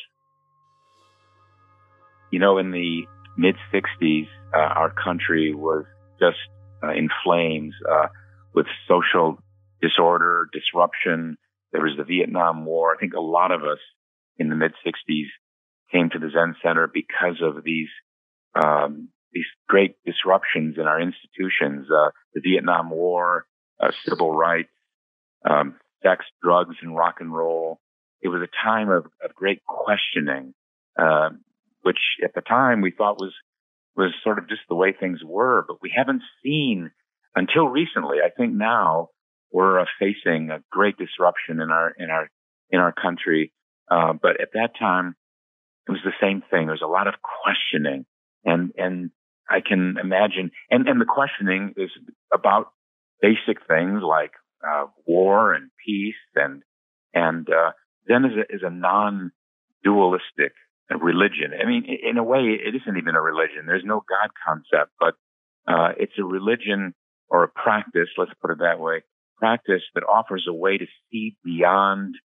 [2.31, 3.07] You know, in the
[3.37, 5.85] mid 60s, uh, our country was
[6.19, 6.39] just
[6.83, 7.75] uh, in flames.
[7.91, 8.07] Uh,
[8.55, 9.39] with social
[9.81, 11.37] disorder, disruption.
[11.73, 12.95] There was the Vietnam War.
[12.95, 13.79] I think a lot of us
[14.39, 15.27] in the mid 60s
[15.93, 17.89] came to the Zen Center because of these
[18.55, 23.47] um, these great disruptions in our institutions, uh, the Vietnam War,
[23.79, 24.71] uh, civil rights,
[25.49, 27.81] um, sex, drugs, and rock and roll.
[28.23, 30.55] It was a time of, of great questioning,
[30.99, 31.31] uh,
[31.83, 33.35] which at the time we thought was
[33.97, 35.65] was sort of just the way things were.
[35.67, 36.91] But we haven't seen
[37.35, 38.19] until recently.
[38.25, 39.09] I think now
[39.53, 42.31] we're uh, facing a great disruption in our in our
[42.71, 43.53] in our country.
[43.91, 45.17] Uh, but at that time,
[45.89, 46.67] it was the same thing.
[46.67, 48.07] There was a lot of questioning,
[48.45, 49.11] and and
[49.49, 51.91] I can imagine, and and the questioning is
[52.33, 52.71] about
[53.21, 54.33] basic things like
[54.67, 56.63] uh, war and peace, and
[57.13, 57.73] and uh,
[58.11, 60.53] Zen is a, is a non-dualistic
[61.01, 61.53] religion.
[61.61, 63.66] I mean, in a way, it isn't even a religion.
[63.66, 65.14] There's no God concept, but
[65.68, 66.94] uh, it's a religion
[67.29, 68.09] or a practice.
[68.18, 69.03] Let's put it that way.
[69.38, 72.16] Practice that offers a way to see beyond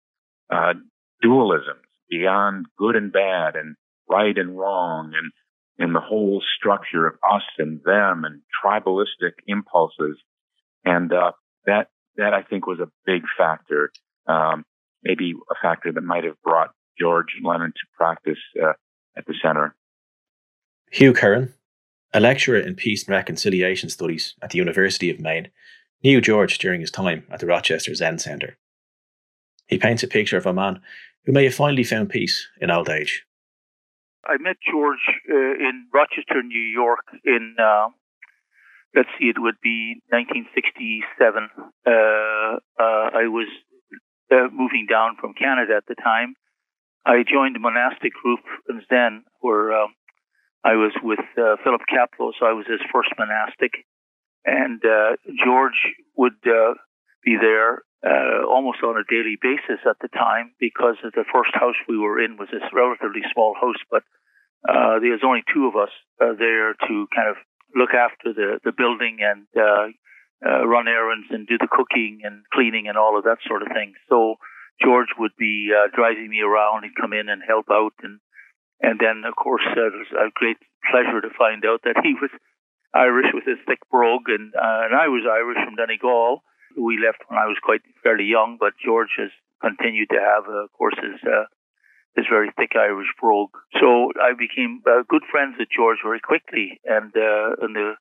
[0.50, 0.74] uh,
[1.22, 3.76] dualisms, beyond good and bad, and
[4.08, 5.30] right and wrong, and
[5.76, 10.16] and the whole structure of us and them, and tribalistic impulses,
[10.84, 11.32] and uh,
[11.66, 13.90] that that I think was a big factor.
[14.26, 14.64] Um,
[15.04, 18.72] maybe a factor that might have brought George Lennon to practice uh,
[19.16, 19.74] at the center.
[20.90, 21.54] Hugh Curran,
[22.12, 25.48] a lecturer in peace and reconciliation studies at the University of Maine,
[26.02, 28.56] knew George during his time at the Rochester Zen Centre.
[29.66, 30.80] He paints a picture of a man
[31.24, 33.24] who may have finally found peace in old age.
[34.26, 37.88] I met George uh, in Rochester, New York, in uh,
[38.94, 41.48] let's see, it would be 1967.
[41.86, 43.48] Uh, uh, I was
[44.34, 46.34] uh, moving down from Canada at the time,
[47.06, 49.94] I joined a monastic group in Zen where um,
[50.64, 53.72] I was with uh, Philip Kapleau, so I was his first monastic.
[54.44, 55.78] And uh, George
[56.16, 56.74] would uh,
[57.24, 61.76] be there uh, almost on a daily basis at the time because the first house
[61.88, 64.02] we were in was this relatively small house, but
[64.68, 67.36] uh, there was only two of us there to kind of
[67.76, 69.46] look after the, the building and
[70.44, 73.94] run errands and do the cooking and cleaning and all of that sort of thing.
[74.08, 74.36] So
[74.82, 78.20] George would be uh, driving me around and come in and help out, and
[78.80, 80.58] and then of course uh, it was a great
[80.90, 82.30] pleasure to find out that he was
[82.92, 86.42] Irish with his thick brogue, and uh, and I was Irish from Donegal.
[86.76, 89.30] We left when I was quite fairly young, but George has
[89.62, 91.46] continued to have, uh, of course, his uh,
[92.16, 93.54] his very thick Irish brogue.
[93.80, 97.94] So I became uh, good friends with George very quickly, and uh, in the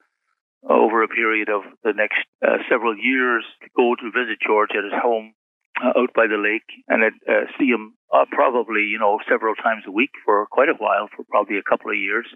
[0.69, 4.84] over a period of the next uh, several years, to go to visit George at
[4.84, 5.34] his home
[5.84, 9.56] uh, out by the lake, and I'd uh, see him uh, probably, you know, several
[9.56, 12.28] times a week for quite a while, for probably a couple of years.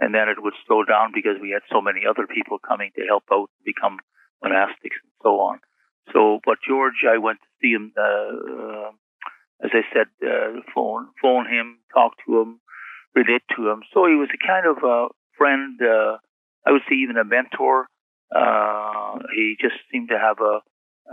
[0.00, 3.06] And then it would slow down because we had so many other people coming to
[3.06, 3.98] help out, become
[4.44, 5.60] monastics, and so on.
[6.12, 8.90] So, but George, I went to see him, uh,
[9.64, 12.60] as I said, uh, phone, phone him, talk to him,
[13.14, 13.82] relate to him.
[13.94, 15.08] So he was a kind of a
[15.38, 15.80] friend.
[16.66, 17.86] I would say even a mentor.
[18.34, 20.60] Uh, he just seemed to have a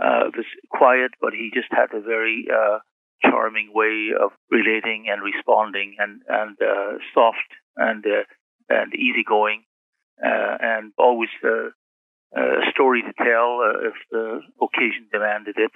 [0.00, 2.78] uh, was quiet, but he just had a very uh,
[3.22, 8.24] charming way of relating and responding, and and uh, soft and uh,
[8.68, 9.64] and easygoing,
[10.24, 11.68] uh, and always uh,
[12.34, 15.72] a story to tell uh, if the occasion demanded it.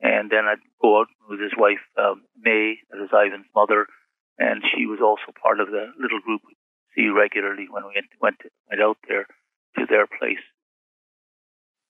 [0.00, 3.86] And then I'd go out with his wife um, May, that is Ivan's mother,
[4.36, 6.42] and she was also part of the little group
[6.94, 8.36] see regularly when we went
[8.68, 9.26] went out there
[9.78, 10.42] to their place.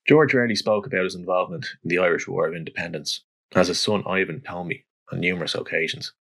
[0.07, 3.21] George rarely spoke about his involvement in the Irish War of Independence,
[3.55, 6.13] as his son Ivan told me on numerous occasions.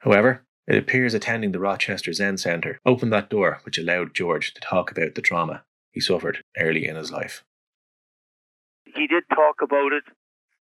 [0.00, 4.60] However, it appears attending the Rochester Zen Centre opened that door which allowed George to
[4.60, 7.42] talk about the trauma he suffered early in his life.
[8.84, 10.04] He did talk about it,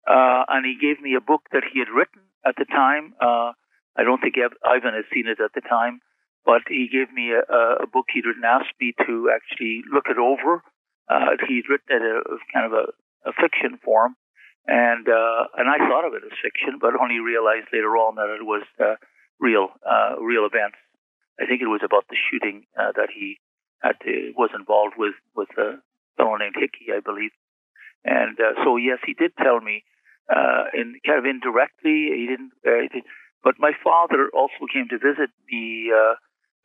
[0.07, 3.13] uh, and he gave me a book that he had written at the time.
[3.21, 3.53] Uh,
[3.95, 4.35] I don't think
[4.65, 6.01] Ivan had seen it at the time,
[6.45, 10.17] but he gave me a, a book he'd written, asked me to actually look it
[10.17, 10.63] over
[11.11, 12.85] uh, he'd written it as kind of a,
[13.27, 14.15] a fiction form,
[14.65, 18.31] and uh, and I thought of it as fiction, but only realized later on that
[18.31, 18.95] it was uh,
[19.39, 20.79] real uh, real events.
[21.35, 23.39] I think it was about the shooting uh, that he
[23.83, 25.83] had to, was involved with with a
[26.15, 27.35] fellow named Hickey, I believe.
[28.05, 29.83] And uh, so yes, he did tell me,
[30.31, 32.07] uh, in kind of indirectly.
[32.15, 32.55] He didn't.
[32.63, 33.03] Uh, he did,
[33.43, 36.15] but my father also came to visit me uh,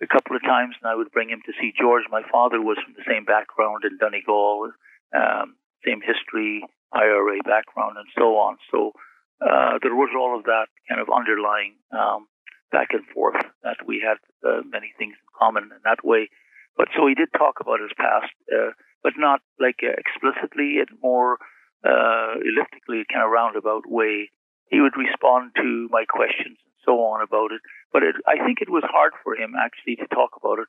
[0.03, 2.05] a couple of times, and I would bring him to see George.
[2.11, 4.73] My father was from the same background in Donegal,
[5.17, 8.59] um, same history, IRA background, and so on.
[8.71, 8.93] So
[9.41, 12.29] uh, there was all of that kind of underlying um,
[12.73, 16.29] back and forth that we had uh, many things in common in that way.
[16.77, 20.77] But so he did talk about his past, uh, but not like uh, explicitly.
[20.77, 21.39] It more
[21.85, 24.31] uh, elliptically, kind of roundabout way.
[24.69, 27.63] He would respond to my questions and so on about it.
[27.93, 30.69] But it, I think it was hard for him actually to talk about it,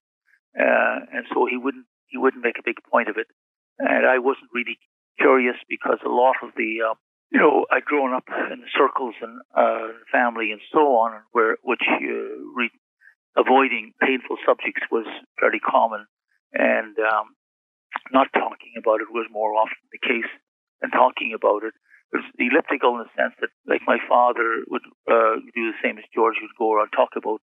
[0.57, 3.27] uh, and so he wouldn't he wouldn't make a big point of it.
[3.79, 4.79] And I wasn't really
[5.19, 6.95] curious because a lot of the uh,
[7.31, 11.83] you know, I'd grown up in circles and uh, family and so on, where which
[11.87, 12.05] uh,
[12.55, 12.71] re-
[13.35, 15.05] avoiding painful subjects was
[15.39, 16.05] fairly common,
[16.53, 17.35] and um,
[18.11, 20.31] not talking about it was more often the case
[20.81, 21.73] than talking about it.
[22.39, 26.39] Elliptical in the sense that, like my father would uh, do the same as George
[26.41, 27.41] would go around talk about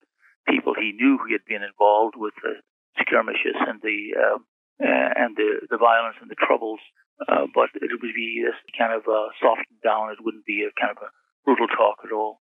[0.48, 2.56] people he knew who had been involved with the
[3.00, 4.40] skirmishes and the uh,
[4.80, 6.80] and the the violence and the troubles
[7.28, 10.12] uh, but it would be this kind of uh, softened down.
[10.12, 11.10] It wouldn't be a kind of a
[11.46, 12.42] brutal talk at all.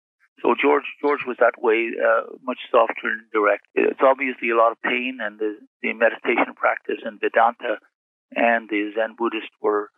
[0.43, 3.67] So George George was that way, uh, much softer and direct.
[3.75, 7.79] It's obviously a lot of pain, and the, the meditation practice and Vedanta
[8.35, 9.91] and the Zen Buddhist were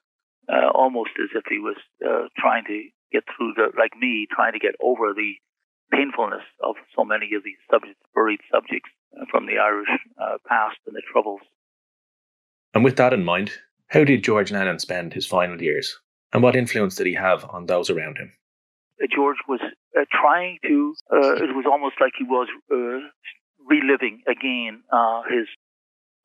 [0.48, 4.52] uh, almost as if he was uh, trying to get through the, like me, trying
[4.52, 5.32] to get over the
[5.92, 9.88] painfulness of so many of these subjects, buried subjects uh, from the Irish
[10.48, 11.40] past and the troubles.
[12.74, 13.52] And with that in mind,
[13.88, 15.98] how did George Lennon spend his final years,
[16.32, 18.32] and what influence did he have on those around him?
[19.02, 19.60] Uh, George was
[19.96, 23.00] uh, trying to, uh, it was almost like he was uh,
[23.64, 25.46] reliving again uh, his,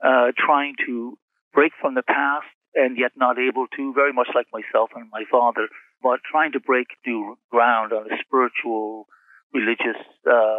[0.04, 1.18] uh, trying to
[1.54, 5.24] break from the past and yet not able to, very much like myself and my
[5.30, 5.68] father,
[6.02, 9.08] but trying to break new ground on a spiritual,
[9.54, 10.00] religious,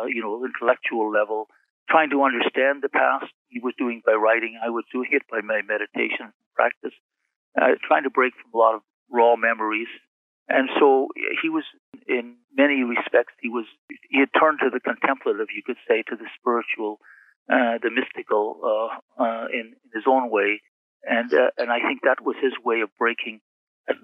[0.08, 1.48] you know, intellectual level,
[1.88, 3.32] trying to understand the past.
[3.48, 4.58] He was doing by writing.
[4.62, 6.94] I was doing it by my meditation practice,
[7.60, 9.88] uh, trying to break from a lot of raw memories.
[10.48, 11.08] And so
[11.40, 11.64] he was,
[12.06, 13.64] in many respects, he was
[14.10, 16.98] he had turned to the contemplative, you could say, to the spiritual,
[17.48, 20.60] uh, the mystical, uh, uh in, in, his own way.
[21.04, 23.40] And uh, and I think that was his way of breaking,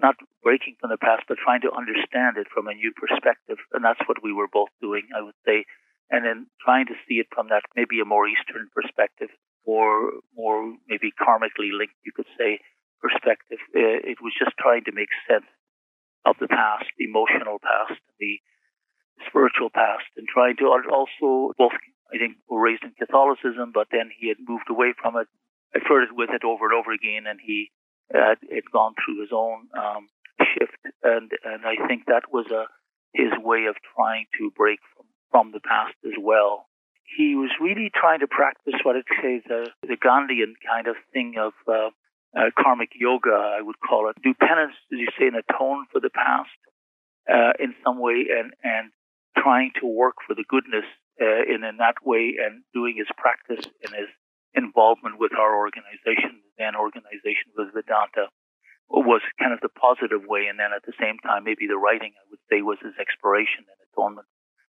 [0.01, 3.57] not breaking from the past, but trying to understand it from a new perspective.
[3.71, 5.65] And that's what we were both doing, I would say.
[6.11, 9.29] And then trying to see it from that maybe a more Eastern perspective
[9.63, 12.59] or more maybe karmically linked, you could say,
[12.99, 13.59] perspective.
[13.71, 15.47] Uh, it was just trying to make sense
[16.25, 18.41] of the past, the emotional past, the
[19.27, 21.75] spiritual past, and trying to also both.
[22.09, 25.27] I think were raised in Catholicism, but then he had moved away from it.
[25.75, 27.71] I flirted with it over and over again, and he
[28.13, 30.09] uh, had gone through his own um,
[30.53, 32.65] shift, and and I think that was a
[33.13, 36.69] his way of trying to break from, from the past as well
[37.17, 41.35] he was really trying to practice what I'd say the, the Gandhian kind of thing
[41.39, 41.89] of uh,
[42.37, 44.21] uh, karmic yoga, I would call it.
[44.21, 46.49] Do penance, as you say, and atone for the past
[47.29, 48.91] uh, in some way, and and
[49.37, 50.85] trying to work for the goodness
[51.21, 54.09] uh, in in that way, and doing his practice and his
[54.53, 58.29] involvement with our organization, the Zen organization with Vedanta,
[58.89, 62.17] was kind of the positive way, and then at the same time, maybe the writing,
[62.17, 64.25] I would say, was his exploration and atonement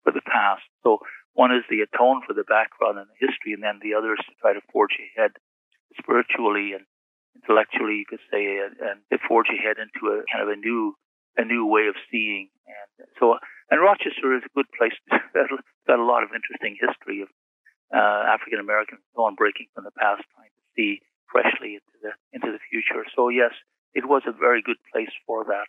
[0.04, 0.64] for the past.
[0.80, 1.04] So
[1.36, 4.24] one is the atone for the background and the history, and then the other is
[4.24, 5.36] to try to forge ahead
[6.00, 6.88] spiritually and
[7.36, 10.96] intellectually, you could say, and, and to forge ahead into a kind of a new
[11.36, 12.48] a new way of seeing.
[12.64, 13.36] And so,
[13.68, 14.96] and Rochester is a good place.
[15.36, 17.28] It's got a lot of interesting history of
[17.94, 22.50] uh, African Americans on breaking from the past, trying to see freshly into the into
[22.52, 23.04] the future.
[23.14, 23.52] So yes,
[23.94, 25.66] it was a very good place for that.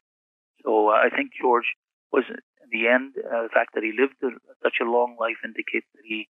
[0.63, 1.69] So uh, I think George
[2.11, 5.39] was in the end, uh, the fact that he lived a, such a long life
[5.43, 6.27] indicates that he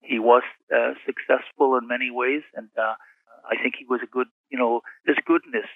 [0.00, 2.94] he was uh, successful in many ways, and uh,
[3.44, 5.68] I think he was a good, you know, his goodness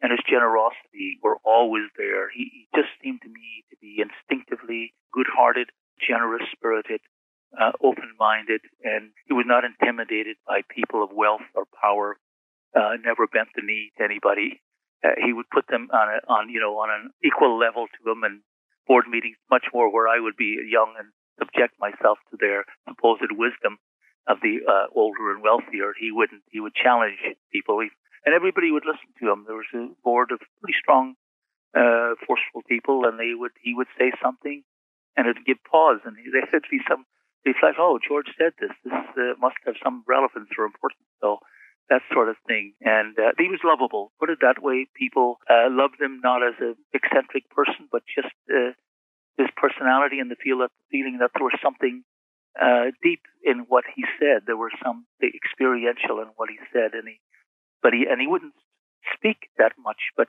[0.00, 2.30] and his generosity were always there.
[2.30, 7.00] He, he just seemed to me to be instinctively good-hearted, generous-spirited,
[7.60, 12.16] uh, open-minded, and he was not intimidated by people of wealth or power.
[12.74, 14.62] Uh, never bent the knee to anybody.
[15.04, 18.00] Uh, he would put them on a, on you know on an equal level to
[18.04, 18.40] them and
[18.86, 23.32] board meetings much more where I would be young and subject myself to their supposed
[23.32, 23.78] wisdom
[24.26, 25.92] of the uh, older and wealthier.
[25.98, 26.42] He wouldn't.
[26.50, 27.18] He would challenge
[27.52, 29.44] people, and everybody would listen to him.
[29.46, 31.14] There was a board of pretty strong,
[31.74, 33.52] uh, forceful people, and they would.
[33.60, 34.62] He would say something,
[35.16, 37.04] and it'd give pause, and to be some.
[37.44, 38.70] They like, "Oh, George said this.
[38.84, 41.38] This uh, must have some relevance or importance." So
[41.90, 42.74] that sort of thing.
[42.80, 44.12] And uh, he was lovable.
[44.20, 44.86] Put it that way.
[44.94, 48.72] People uh, loved him not as an eccentric person, but just uh,
[49.36, 52.04] his personality and the feel that feeling that there was something
[52.60, 54.44] uh, deep in what he said.
[54.46, 57.20] There was some experiential in what he said, and he,
[57.82, 58.56] but he and he wouldn't
[59.16, 60.12] speak that much.
[60.16, 60.28] But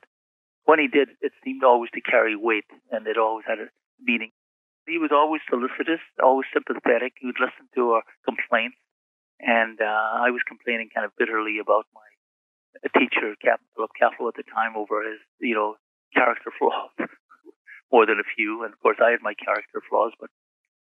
[0.64, 3.68] when he did, it seemed always to carry weight, and it always had a
[4.00, 4.32] meaning.
[4.86, 7.14] He was always solicitous, always sympathetic.
[7.18, 8.76] He would listen to our complaints
[9.40, 12.02] and uh, I was complaining kind of bitterly about my
[12.82, 15.76] a teacher, Captain Philip Castle at the time, over his you know
[16.12, 16.90] character flaws
[17.92, 20.30] more than a few, and of course I had my character flaws, but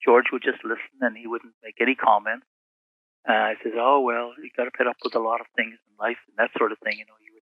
[0.04, 2.42] George would just listen and he wouldn't make any comment.
[3.28, 5.76] Uh, I says, "Oh well, you got to put up with a lot of things
[5.76, 7.46] in life and that sort of thing." You know, he would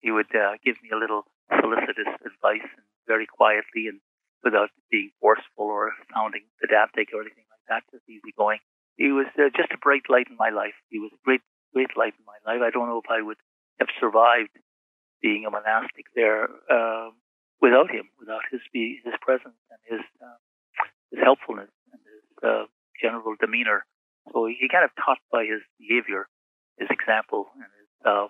[0.00, 4.00] he would uh, give me a little solicitous advice and very quietly and
[4.44, 8.60] without being forceful or sounding pedantic or anything like that, just easygoing.
[8.96, 10.76] He was uh, just a bright light in my life.
[10.90, 11.40] He was a great
[11.72, 12.62] great light in my life.
[12.62, 13.40] I don't know if I would
[13.80, 14.54] have survived
[15.20, 17.10] being a monastic there uh,
[17.60, 20.38] without him, without his his presence and his uh,
[21.10, 22.64] his helpfulness and his uh,
[23.00, 23.84] general demeanor.
[24.32, 26.28] So he kind of taught by his behavior,
[26.78, 28.26] his example, and his, uh,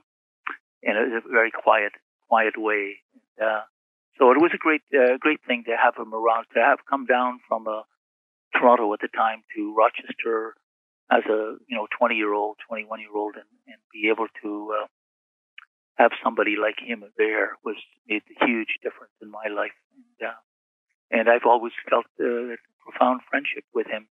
[0.82, 1.92] in a, very quiet,
[2.28, 2.98] quiet way.
[3.14, 3.62] And, uh,
[4.18, 7.06] so it was a great, uh, great thing to have him around, to have come
[7.06, 7.82] down from uh,
[8.54, 10.54] Toronto at the time to Rochester
[11.10, 14.74] as a you know 20 year old, 21 year old, and, and be able to
[14.82, 14.86] uh,
[15.96, 17.76] have somebody like him there was
[18.08, 19.74] made a huge difference in my life.
[19.94, 20.40] And, uh,
[21.10, 24.08] and I've always felt uh, a profound friendship with him.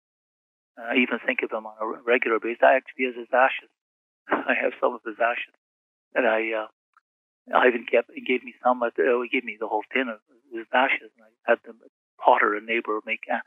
[0.79, 2.63] I even think of him on a regular basis.
[2.63, 3.71] I actually has his ashes.
[4.29, 5.55] I have some of his ashes,
[6.15, 6.69] and I uh,
[7.51, 8.83] Ivan kept gave me some.
[8.83, 10.21] At, uh, he gave me the whole tin of
[10.53, 11.75] his ashes, and I had the
[12.23, 13.43] Potter, a neighbor, make uh,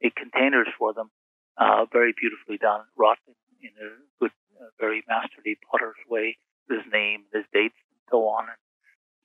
[0.00, 1.10] make containers for them,
[1.58, 3.34] uh, very beautifully done, wrought in,
[3.66, 3.90] in a
[4.20, 4.30] good,
[4.60, 6.38] uh, very masterly potter's way
[6.70, 8.60] his name, his dates, and so on, and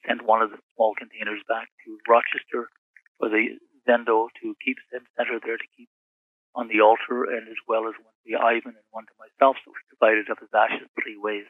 [0.09, 2.69] sent one of the small containers back to Rochester
[3.21, 5.89] for the Zendo to keep center there to keep
[6.55, 9.57] on the altar, and as well as one to Ivan and one to myself.
[9.61, 11.45] So we divided up his ashes three ways.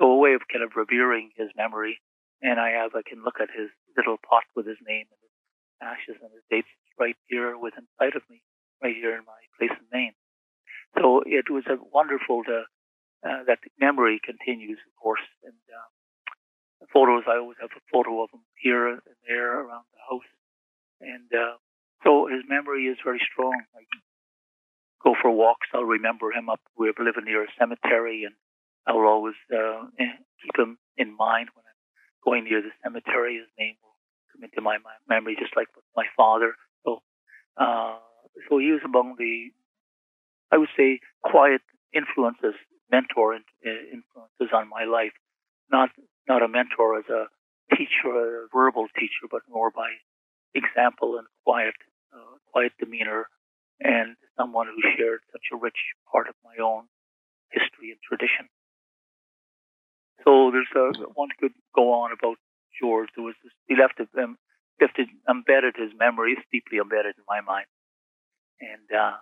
[0.00, 2.00] So a way of kind of revering his memory.
[2.40, 5.36] And I have, I can look at his little pot with his name and his
[5.84, 8.40] ashes and his dates right here within sight of me,
[8.82, 10.16] right here in my place in Maine.
[10.96, 12.64] So it was a wonderful to
[13.20, 15.20] uh, that memory continues, of course.
[15.44, 20.00] And uh, photos, I always have a photo of him here and there around the
[20.08, 20.30] house.
[21.00, 21.60] And uh,
[22.04, 23.52] so his memory is very strong.
[23.76, 23.84] I
[25.04, 26.60] go for walks, I'll remember him up.
[26.76, 28.34] We're living near a cemetery, and
[28.86, 31.80] I will always uh, eh, keep him in mind when I'm
[32.24, 33.36] going near the cemetery.
[33.36, 33.96] His name will
[34.32, 34.78] come into my,
[35.08, 36.54] memory, just like my father.
[36.84, 37.02] So,
[37.56, 37.98] uh,
[38.48, 39.50] so he was among the,
[40.50, 41.62] I would say, quiet
[41.92, 42.54] influences
[42.90, 45.14] mentor uh, influences on my life.
[45.70, 45.90] Not
[46.28, 47.26] not a mentor as a
[47.74, 49.90] teacher, a verbal teacher, but more by
[50.54, 51.74] example and quiet,
[52.12, 53.28] uh, quiet demeanor,
[53.80, 55.78] and someone who shared such a rich
[56.10, 56.84] part of my own
[57.50, 58.48] history and tradition.
[60.24, 62.36] So there's a one could go on about
[62.80, 63.08] George.
[63.16, 64.36] There was this, he left um,
[64.80, 67.66] left it, embedded his memories deeply embedded in my mind,
[68.60, 69.16] and uh,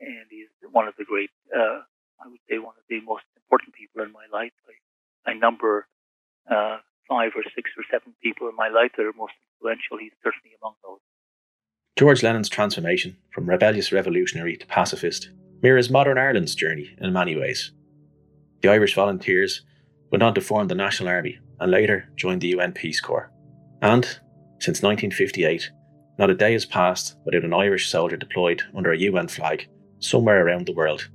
[0.00, 1.82] and he's one of the great uh,
[2.22, 4.52] I would say one of the most important people in my life.
[5.26, 5.86] I, I number
[6.50, 9.98] uh, five or six or seven people in my life that are most influential.
[9.98, 11.00] He's certainly among those.
[11.96, 15.30] George Lennon's transformation from rebellious revolutionary to pacifist
[15.62, 17.72] mirrors modern Ireland's journey in many ways.
[18.62, 19.62] The Irish volunteers
[20.12, 23.32] went on to form the National Army and later joined the UN Peace Corps.
[23.80, 24.04] And,
[24.60, 25.72] since 1958,
[26.18, 29.66] not a day has passed without an Irish soldier deployed under a UN flag
[29.98, 31.08] somewhere around the world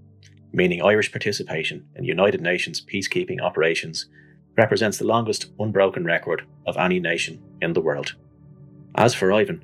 [0.54, 4.08] meaning Irish participation in United Nations peacekeeping operations,
[4.58, 8.16] represents the longest unbroken record of any nation in the world.
[8.96, 9.64] As for Ivan,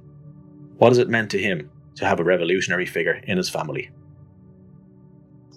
[0.77, 3.89] what has it meant to him to have a revolutionary figure in his family?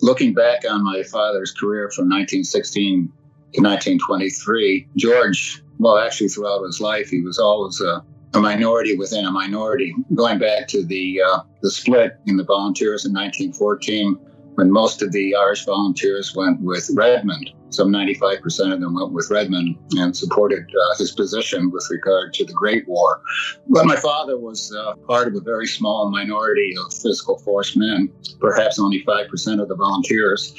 [0.01, 3.13] Looking back on my father's career from 1916
[3.55, 9.25] to 1923, George, well, actually throughout his life, he was always a, a minority within
[9.25, 9.95] a minority.
[10.15, 14.19] Going back to the uh, the split in the volunteers in 1914,
[14.57, 17.51] when most of the Irish volunteers went with Redmond.
[17.71, 22.45] Some 95% of them went with Redmond and supported uh, his position with regard to
[22.45, 23.21] the Great War.
[23.69, 28.11] But my father was uh, part of a very small minority of physical force men,
[28.41, 30.55] perhaps only 5% of the volunteers,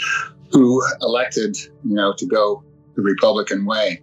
[0.52, 2.64] who elected, you know, to go
[2.98, 4.02] the Republican way.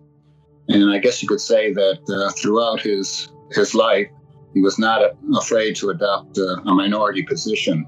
[0.69, 4.09] And I guess you could say that uh, throughout his his life,
[4.55, 5.03] he was not
[5.37, 7.87] afraid to adopt uh, a minority position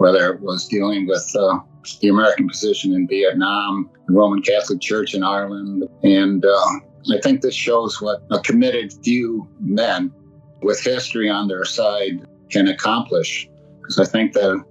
[0.00, 1.58] whether it was dealing with uh,
[2.00, 5.84] the American position in Vietnam, the Roman Catholic Church in Ireland.
[6.02, 10.10] And uh, I think this shows what a committed few men
[10.62, 13.46] with history on their side can accomplish.
[13.76, 14.64] Because I think that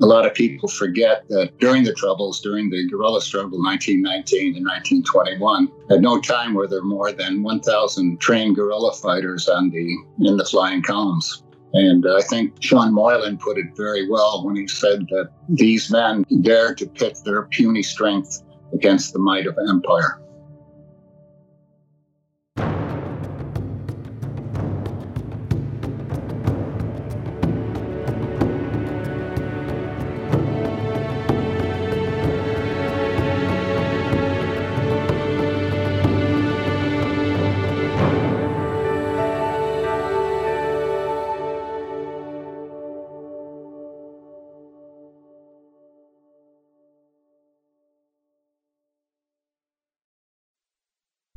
[0.00, 4.66] a lot of people forget that during the Troubles, during the guerrilla struggle 1919 and
[4.66, 10.36] 1921, at no time were there more than 1,000 trained guerrilla fighters on the in
[10.36, 11.42] the flying columns.
[11.72, 16.24] And I think Sean Moylan put it very well when he said that these men
[16.40, 18.42] dared to pit their puny strength
[18.72, 20.20] against the might of empire.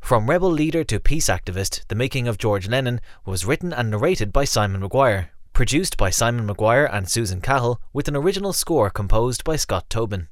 [0.09, 4.33] From Rebel Leader to Peace Activist The Making of George Lennon was written and narrated
[4.33, 9.43] by Simon Maguire, produced by Simon Maguire and Susan Cahill, with an original score composed
[9.43, 10.27] by Scott Tobin.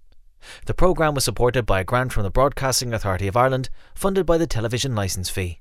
[0.66, 4.40] The programme was supported by a grant from the Broadcasting Authority of Ireland, funded by
[4.40, 5.56] the television licence fee.